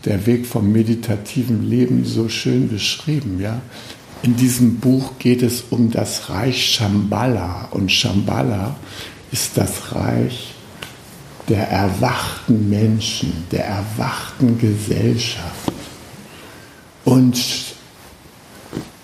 Der 0.06 0.24
Weg 0.24 0.46
vom 0.46 0.72
meditativen 0.72 1.68
Leben 1.68 2.06
so 2.06 2.30
schön 2.30 2.70
beschrieben. 2.70 3.38
Ja? 3.38 3.60
In 4.22 4.34
diesem 4.34 4.76
Buch 4.76 5.18
geht 5.18 5.42
es 5.42 5.64
um 5.68 5.90
das 5.90 6.30
Reich 6.30 6.74
Shambhala. 6.74 7.68
Und 7.72 7.92
Shambhala 7.92 8.76
ist 9.30 9.58
das 9.58 9.94
Reich 9.94 10.54
der 11.48 11.68
erwachten 11.68 12.70
Menschen, 12.70 13.44
der 13.52 13.66
erwachten 13.66 14.58
Gesellschaft. 14.58 15.72
Und 17.04 17.38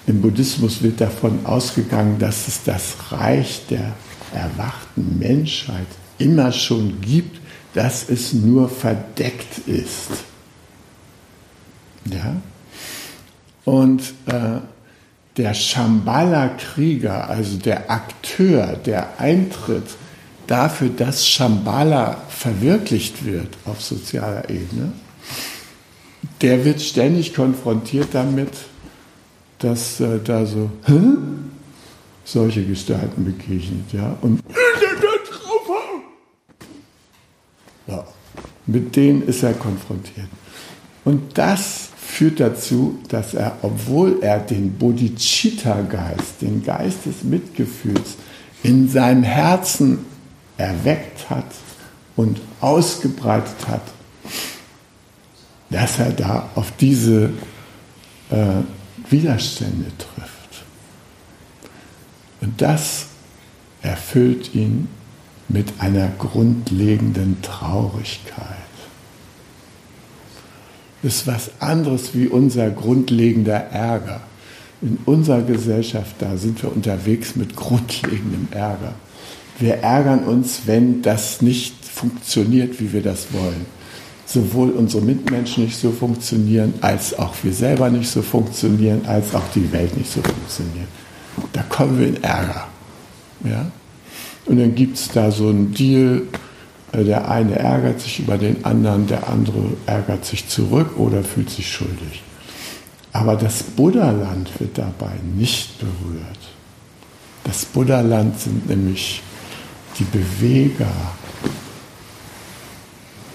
im 0.07 0.23
Buddhismus 0.23 0.83
wird 0.83 1.01
davon 1.01 1.45
ausgegangen, 1.45 2.19
dass 2.19 2.49
es 2.49 2.63
das 2.65 3.13
Reich 3.13 3.67
der 3.69 3.93
erwachten 4.33 5.19
Menschheit 5.19 5.87
immer 6.23 6.53
schon 6.53 7.01
gibt, 7.01 7.41
dass 7.75 8.09
es 8.09 8.33
nur 8.33 8.69
verdeckt 8.69 9.67
ist. 9.67 10.11
Ja? 12.05 12.37
Und 13.65 14.03
äh, 14.27 14.61
der 15.37 15.55
Shambhala-Krieger, 15.55 17.29
also 17.29 17.57
der 17.59 17.91
Akteur, 17.91 18.77
der 18.77 19.19
eintritt 19.19 19.97
dafür, 20.47 20.91
dass 20.91 21.27
Shambhala 21.27 22.23
verwirklicht 22.29 23.25
wird 23.25 23.49
auf 23.65 23.83
sozialer 23.83 24.51
Ebene, 24.51 24.93
der 26.41 26.65
wird 26.65 26.81
ständig 26.83 27.35
konfrontiert 27.35 28.09
damit, 28.13 28.51
dass 29.61 30.01
äh, 30.01 30.19
da 30.23 30.45
so 30.45 30.71
Hä? 30.85 31.01
solche 32.25 32.65
Gestalten 32.65 33.25
begegnet, 33.25 33.93
ja, 33.93 34.17
und 34.21 34.41
ja, 37.87 38.05
mit 38.67 38.97
denen 38.97 39.23
ist 39.23 39.43
er 39.43 39.55
konfrontiert. 39.55 40.29
Und 41.05 41.37
das 41.37 41.89
führt 41.97 42.41
dazu, 42.41 42.99
dass 43.09 43.35
er, 43.35 43.59
obwohl 43.63 44.19
er 44.23 44.39
den 44.39 44.75
Bodhicitta-Geist, 44.75 46.43
den 46.43 46.63
Geist 46.63 47.07
des 47.07 47.25
Mitgefühls, 47.25 48.17
in 48.63 48.89
seinem 48.89 49.23
Herzen 49.23 50.05
erweckt 50.57 51.29
hat 51.31 51.47
und 52.15 52.41
ausgebreitet 52.61 53.67
hat, 53.67 53.83
dass 55.71 55.99
er 55.99 56.13
da 56.13 56.51
auf 56.55 56.73
diese 56.79 57.31
äh, 58.31 58.61
Widerstände 59.11 59.91
trifft. 59.99 60.65
Und 62.41 62.61
das 62.61 63.07
erfüllt 63.81 64.55
ihn 64.55 64.89
mit 65.53 65.75
einer 65.79 66.09
grundlegenden 66.19 67.41
Traurigkeit 67.43 68.63
ist 71.03 71.27
was 71.27 71.51
anderes 71.59 72.15
wie 72.15 72.29
unser 72.29 72.71
grundlegender 72.71 73.55
Ärger. 73.55 74.21
In 74.81 74.99
unserer 75.05 75.43
Gesellschaft, 75.43 76.17
da 76.19 76.37
sind 76.37 76.63
wir 76.63 76.75
unterwegs 76.75 77.37
mit 77.37 77.55
grundlegendem 77.55 78.49
Ärger. 78.51 78.95
Wir 79.59 79.77
ärgern 79.77 80.25
uns, 80.25 80.63
wenn 80.67 81.03
das 81.03 81.43
nicht 81.43 81.85
funktioniert, 81.85 82.81
wie 82.81 82.93
wir 82.93 83.03
das 83.03 83.33
wollen. 83.33 83.67
Sowohl 84.27 84.71
unsere 84.71 85.03
Mitmenschen 85.03 85.65
nicht 85.65 85.79
so 85.79 85.93
funktionieren, 85.93 86.75
als 86.81 87.17
auch 87.19 87.35
wir 87.43 87.53
selber 87.53 87.91
nicht 87.91 88.11
so 88.11 88.23
funktionieren, 88.23 89.03
als 89.07 89.35
auch 89.35 89.45
die 89.55 89.71
Welt 89.73 89.97
nicht 89.97 90.11
so 90.11 90.23
funktioniert. 90.23 90.89
Da 91.53 91.63
kommen 91.65 91.99
wir 91.99 92.09
in 92.09 92.23
Ärger. 92.23 92.67
Ja? 93.45 93.71
Und 94.47 94.59
dann 94.59 94.75
gibt 94.75 94.97
es 94.97 95.09
da 95.09 95.31
so 95.31 95.49
einen 95.49 95.73
Deal, 95.73 96.23
äh, 96.93 97.05
der 97.05 97.31
eine 97.31 97.59
ärgert 97.59 98.01
sich 98.01 98.21
über 98.21 98.39
den 98.39 98.65
anderen, 98.65 99.07
der 99.07 99.29
andere 99.29 99.63
ärgert 99.87 100.25
sich 100.25 100.49
zurück 100.49 100.99
oder 100.99 101.23
fühlt 101.23 101.51
sich 101.51 101.71
schuldig. 101.71 102.23
Aber 103.13 103.37
das 103.37 103.63
Buddhaland 103.63 104.49
wird 104.59 104.79
dabei 104.79 105.13
nicht 105.37 105.79
berührt. 105.79 106.39
Das 107.45 107.65
Buddhaland 107.65 108.39
sind 108.39 108.69
nämlich 108.69 109.23
die 109.99 110.05
Beweger, 110.05 110.93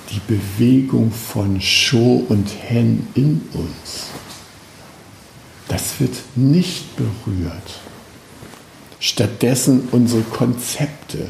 die 0.10 0.22
Bewegung 0.28 1.12
von 1.12 1.62
Sho 1.62 2.26
und 2.28 2.47
Hen 2.68 3.08
in 3.14 3.41
uns. 3.53 4.08
Das 5.68 5.99
wird 5.99 6.16
nicht 6.36 6.95
berührt. 6.95 7.82
Stattdessen 9.00 9.89
unsere 9.91 10.22
Konzepte, 10.24 11.30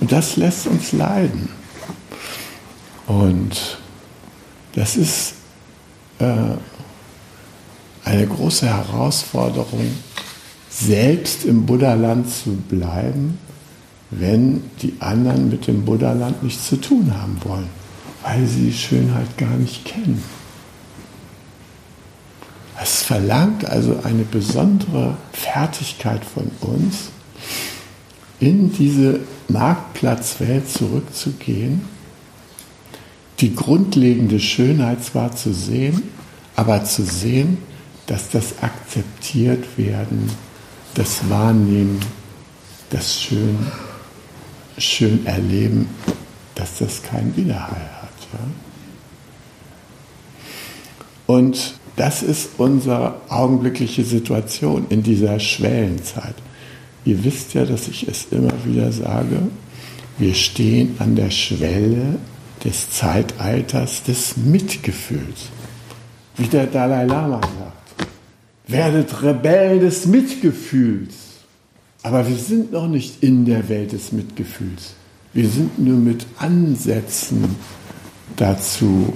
und 0.00 0.10
das 0.10 0.36
lässt 0.36 0.66
uns 0.66 0.92
leiden. 0.92 1.50
Und 3.06 3.78
das 4.74 4.96
ist 4.96 5.34
äh, 6.18 6.54
eine 8.04 8.26
große 8.26 8.66
Herausforderung, 8.66 9.94
selbst 10.70 11.44
im 11.44 11.66
Buddhaland 11.66 12.30
zu 12.32 12.52
bleiben, 12.68 13.38
wenn 14.10 14.62
die 14.80 14.94
anderen 15.00 15.50
mit 15.50 15.66
dem 15.66 15.84
Buddhaland 15.84 16.42
nichts 16.42 16.68
zu 16.68 16.76
tun 16.76 17.12
haben 17.14 17.38
wollen, 17.44 17.68
weil 18.22 18.46
sie 18.46 18.66
die 18.66 18.72
Schönheit 18.72 19.36
gar 19.36 19.56
nicht 19.56 19.84
kennen. 19.84 20.22
Es 22.82 23.02
verlangt 23.02 23.66
also 23.66 24.00
eine 24.04 24.22
besondere 24.24 25.16
Fertigkeit 25.32 26.24
von 26.24 26.50
uns, 26.60 27.10
in 28.38 28.72
diese 28.72 29.20
Marktplatzwelt 29.48 30.70
zurückzugehen, 30.70 31.82
die 33.40 33.54
grundlegende 33.54 34.40
Schönheit 34.40 35.04
zwar 35.04 35.36
zu 35.36 35.52
sehen, 35.52 36.02
aber 36.56 36.84
zu 36.84 37.04
sehen, 37.04 37.58
dass 38.06 38.30
das 38.30 38.62
akzeptiert 38.62 39.76
werden, 39.76 40.30
das 40.94 41.28
Wahrnehmen, 41.28 42.00
das 42.88 43.20
Schön, 43.20 43.58
schön 44.78 45.26
erleben, 45.26 45.88
dass 46.54 46.78
das 46.78 47.02
keinen 47.02 47.36
Widerhall 47.36 47.90
hat. 48.02 48.08
Ja? 48.32 48.38
Und 51.26 51.74
das 52.00 52.22
ist 52.22 52.52
unsere 52.56 53.16
augenblickliche 53.28 54.04
Situation 54.04 54.86
in 54.88 55.02
dieser 55.02 55.38
Schwellenzeit. 55.38 56.34
Ihr 57.04 57.22
wisst 57.24 57.52
ja, 57.52 57.66
dass 57.66 57.88
ich 57.88 58.08
es 58.08 58.28
immer 58.30 58.54
wieder 58.64 58.90
sage, 58.90 59.36
wir 60.16 60.32
stehen 60.32 60.94
an 60.98 61.14
der 61.14 61.30
Schwelle 61.30 62.18
des 62.64 62.88
Zeitalters 62.88 64.02
des 64.04 64.38
Mitgefühls. 64.38 65.50
Wie 66.38 66.46
der 66.46 66.68
Dalai 66.68 67.04
Lama 67.04 67.42
sagt, 67.42 68.08
werdet 68.66 69.22
Rebellen 69.22 69.80
des 69.80 70.06
Mitgefühls. 70.06 71.14
Aber 72.02 72.26
wir 72.26 72.36
sind 72.36 72.72
noch 72.72 72.88
nicht 72.88 73.22
in 73.22 73.44
der 73.44 73.68
Welt 73.68 73.92
des 73.92 74.12
Mitgefühls. 74.12 74.94
Wir 75.34 75.50
sind 75.50 75.78
nur 75.78 75.98
mit 75.98 76.24
Ansätzen 76.38 77.56
dazu 78.36 79.12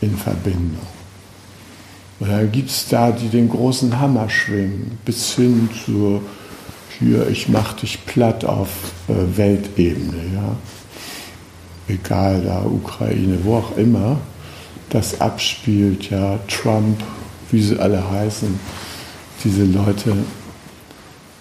in 0.00 0.16
Verbindung. 0.16 0.95
Und 2.18 2.52
gibt 2.52 2.70
es 2.70 2.88
da, 2.88 3.12
die 3.12 3.28
den 3.28 3.48
großen 3.48 4.00
Hammer 4.00 4.30
schwingen, 4.30 4.98
bis 5.04 5.34
hin 5.34 5.68
zur 5.84 6.22
hier, 6.98 7.28
ich 7.28 7.48
mach 7.48 7.74
dich 7.74 8.06
platt 8.06 8.44
auf 8.46 8.70
äh, 9.08 9.36
Weltebene, 9.36 10.16
ja. 10.34 10.56
Egal, 11.88 12.42
da 12.42 12.64
Ukraine, 12.64 13.38
wo 13.44 13.56
auch 13.56 13.76
immer 13.76 14.18
das 14.88 15.20
abspielt, 15.20 16.10
ja, 16.10 16.38
Trump, 16.48 17.02
wie 17.50 17.60
sie 17.60 17.78
alle 17.78 18.10
heißen, 18.10 18.58
diese 19.44 19.64
Leute, 19.64 20.16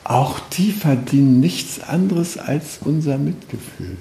auch 0.03 0.39
die 0.51 0.71
verdienen 0.71 1.39
nichts 1.39 1.80
anderes 1.82 2.38
als 2.38 2.80
unser 2.84 3.17
Mitgefühl. 3.17 3.97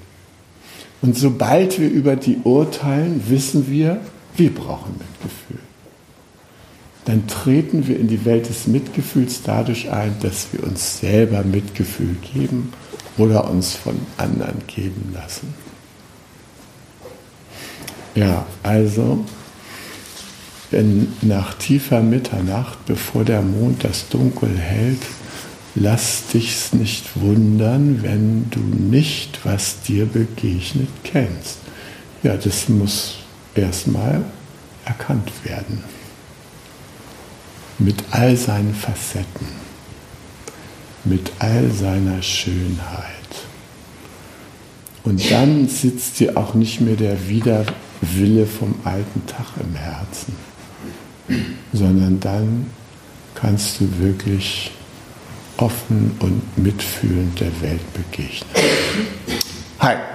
Und 1.01 1.17
sobald 1.17 1.79
wir 1.79 1.89
über 1.89 2.15
die 2.15 2.37
urteilen, 2.43 3.23
wissen 3.27 3.71
wir, 3.71 4.01
wir 4.35 4.53
brauchen 4.53 4.93
Mitgefühl 4.97 5.59
dann 7.05 7.27
treten 7.27 7.87
wir 7.87 7.99
in 7.99 8.07
die 8.07 8.25
Welt 8.25 8.49
des 8.49 8.67
Mitgefühls 8.67 9.41
dadurch 9.43 9.91
ein, 9.91 10.15
dass 10.21 10.47
wir 10.51 10.63
uns 10.63 10.99
selber 10.99 11.43
Mitgefühl 11.43 12.15
geben 12.33 12.73
oder 13.17 13.49
uns 13.49 13.73
von 13.75 13.95
anderen 14.17 14.63
geben 14.67 15.11
lassen. 15.13 15.53
Ja, 18.15 18.45
also 18.63 19.23
wenn 20.71 21.13
nach 21.21 21.53
tiefer 21.53 22.01
Mitternacht, 22.01 22.85
bevor 22.85 23.23
der 23.23 23.41
Mond 23.41 23.83
das 23.83 24.09
Dunkel 24.09 24.57
hält, 24.57 25.01
lass 25.75 26.23
dich's 26.33 26.73
nicht 26.73 27.21
wundern, 27.21 28.01
wenn 28.01 28.49
du 28.49 28.59
nicht, 28.59 29.45
was 29.45 29.81
dir 29.81 30.05
begegnet, 30.05 30.89
kennst. 31.03 31.59
Ja, 32.23 32.35
das 32.35 32.67
muss 32.67 33.17
erstmal 33.53 34.23
erkannt 34.85 35.31
werden. 35.43 35.83
Mit 37.77 38.03
all 38.11 38.37
seinen 38.37 38.73
Facetten, 38.73 39.47
mit 41.03 41.31
all 41.39 41.69
seiner 41.71 42.21
Schönheit. 42.21 43.09
Und 45.03 45.29
dann 45.29 45.67
sitzt 45.67 46.19
dir 46.19 46.37
auch 46.37 46.53
nicht 46.53 46.81
mehr 46.81 46.95
der 46.95 47.27
Widerwille 47.27 48.47
vom 48.47 48.75
alten 48.83 49.25
Tag 49.27 49.47
im 49.61 49.75
Herzen, 49.75 50.35
sondern 51.73 52.19
dann 52.19 52.71
kannst 53.35 53.79
du 53.79 53.89
wirklich 53.99 54.71
offen 55.57 56.15
und 56.19 56.57
mitfühlend 56.57 57.39
der 57.39 57.61
Welt 57.61 57.93
begegnen. 57.93 58.49
Hi. 59.79 60.14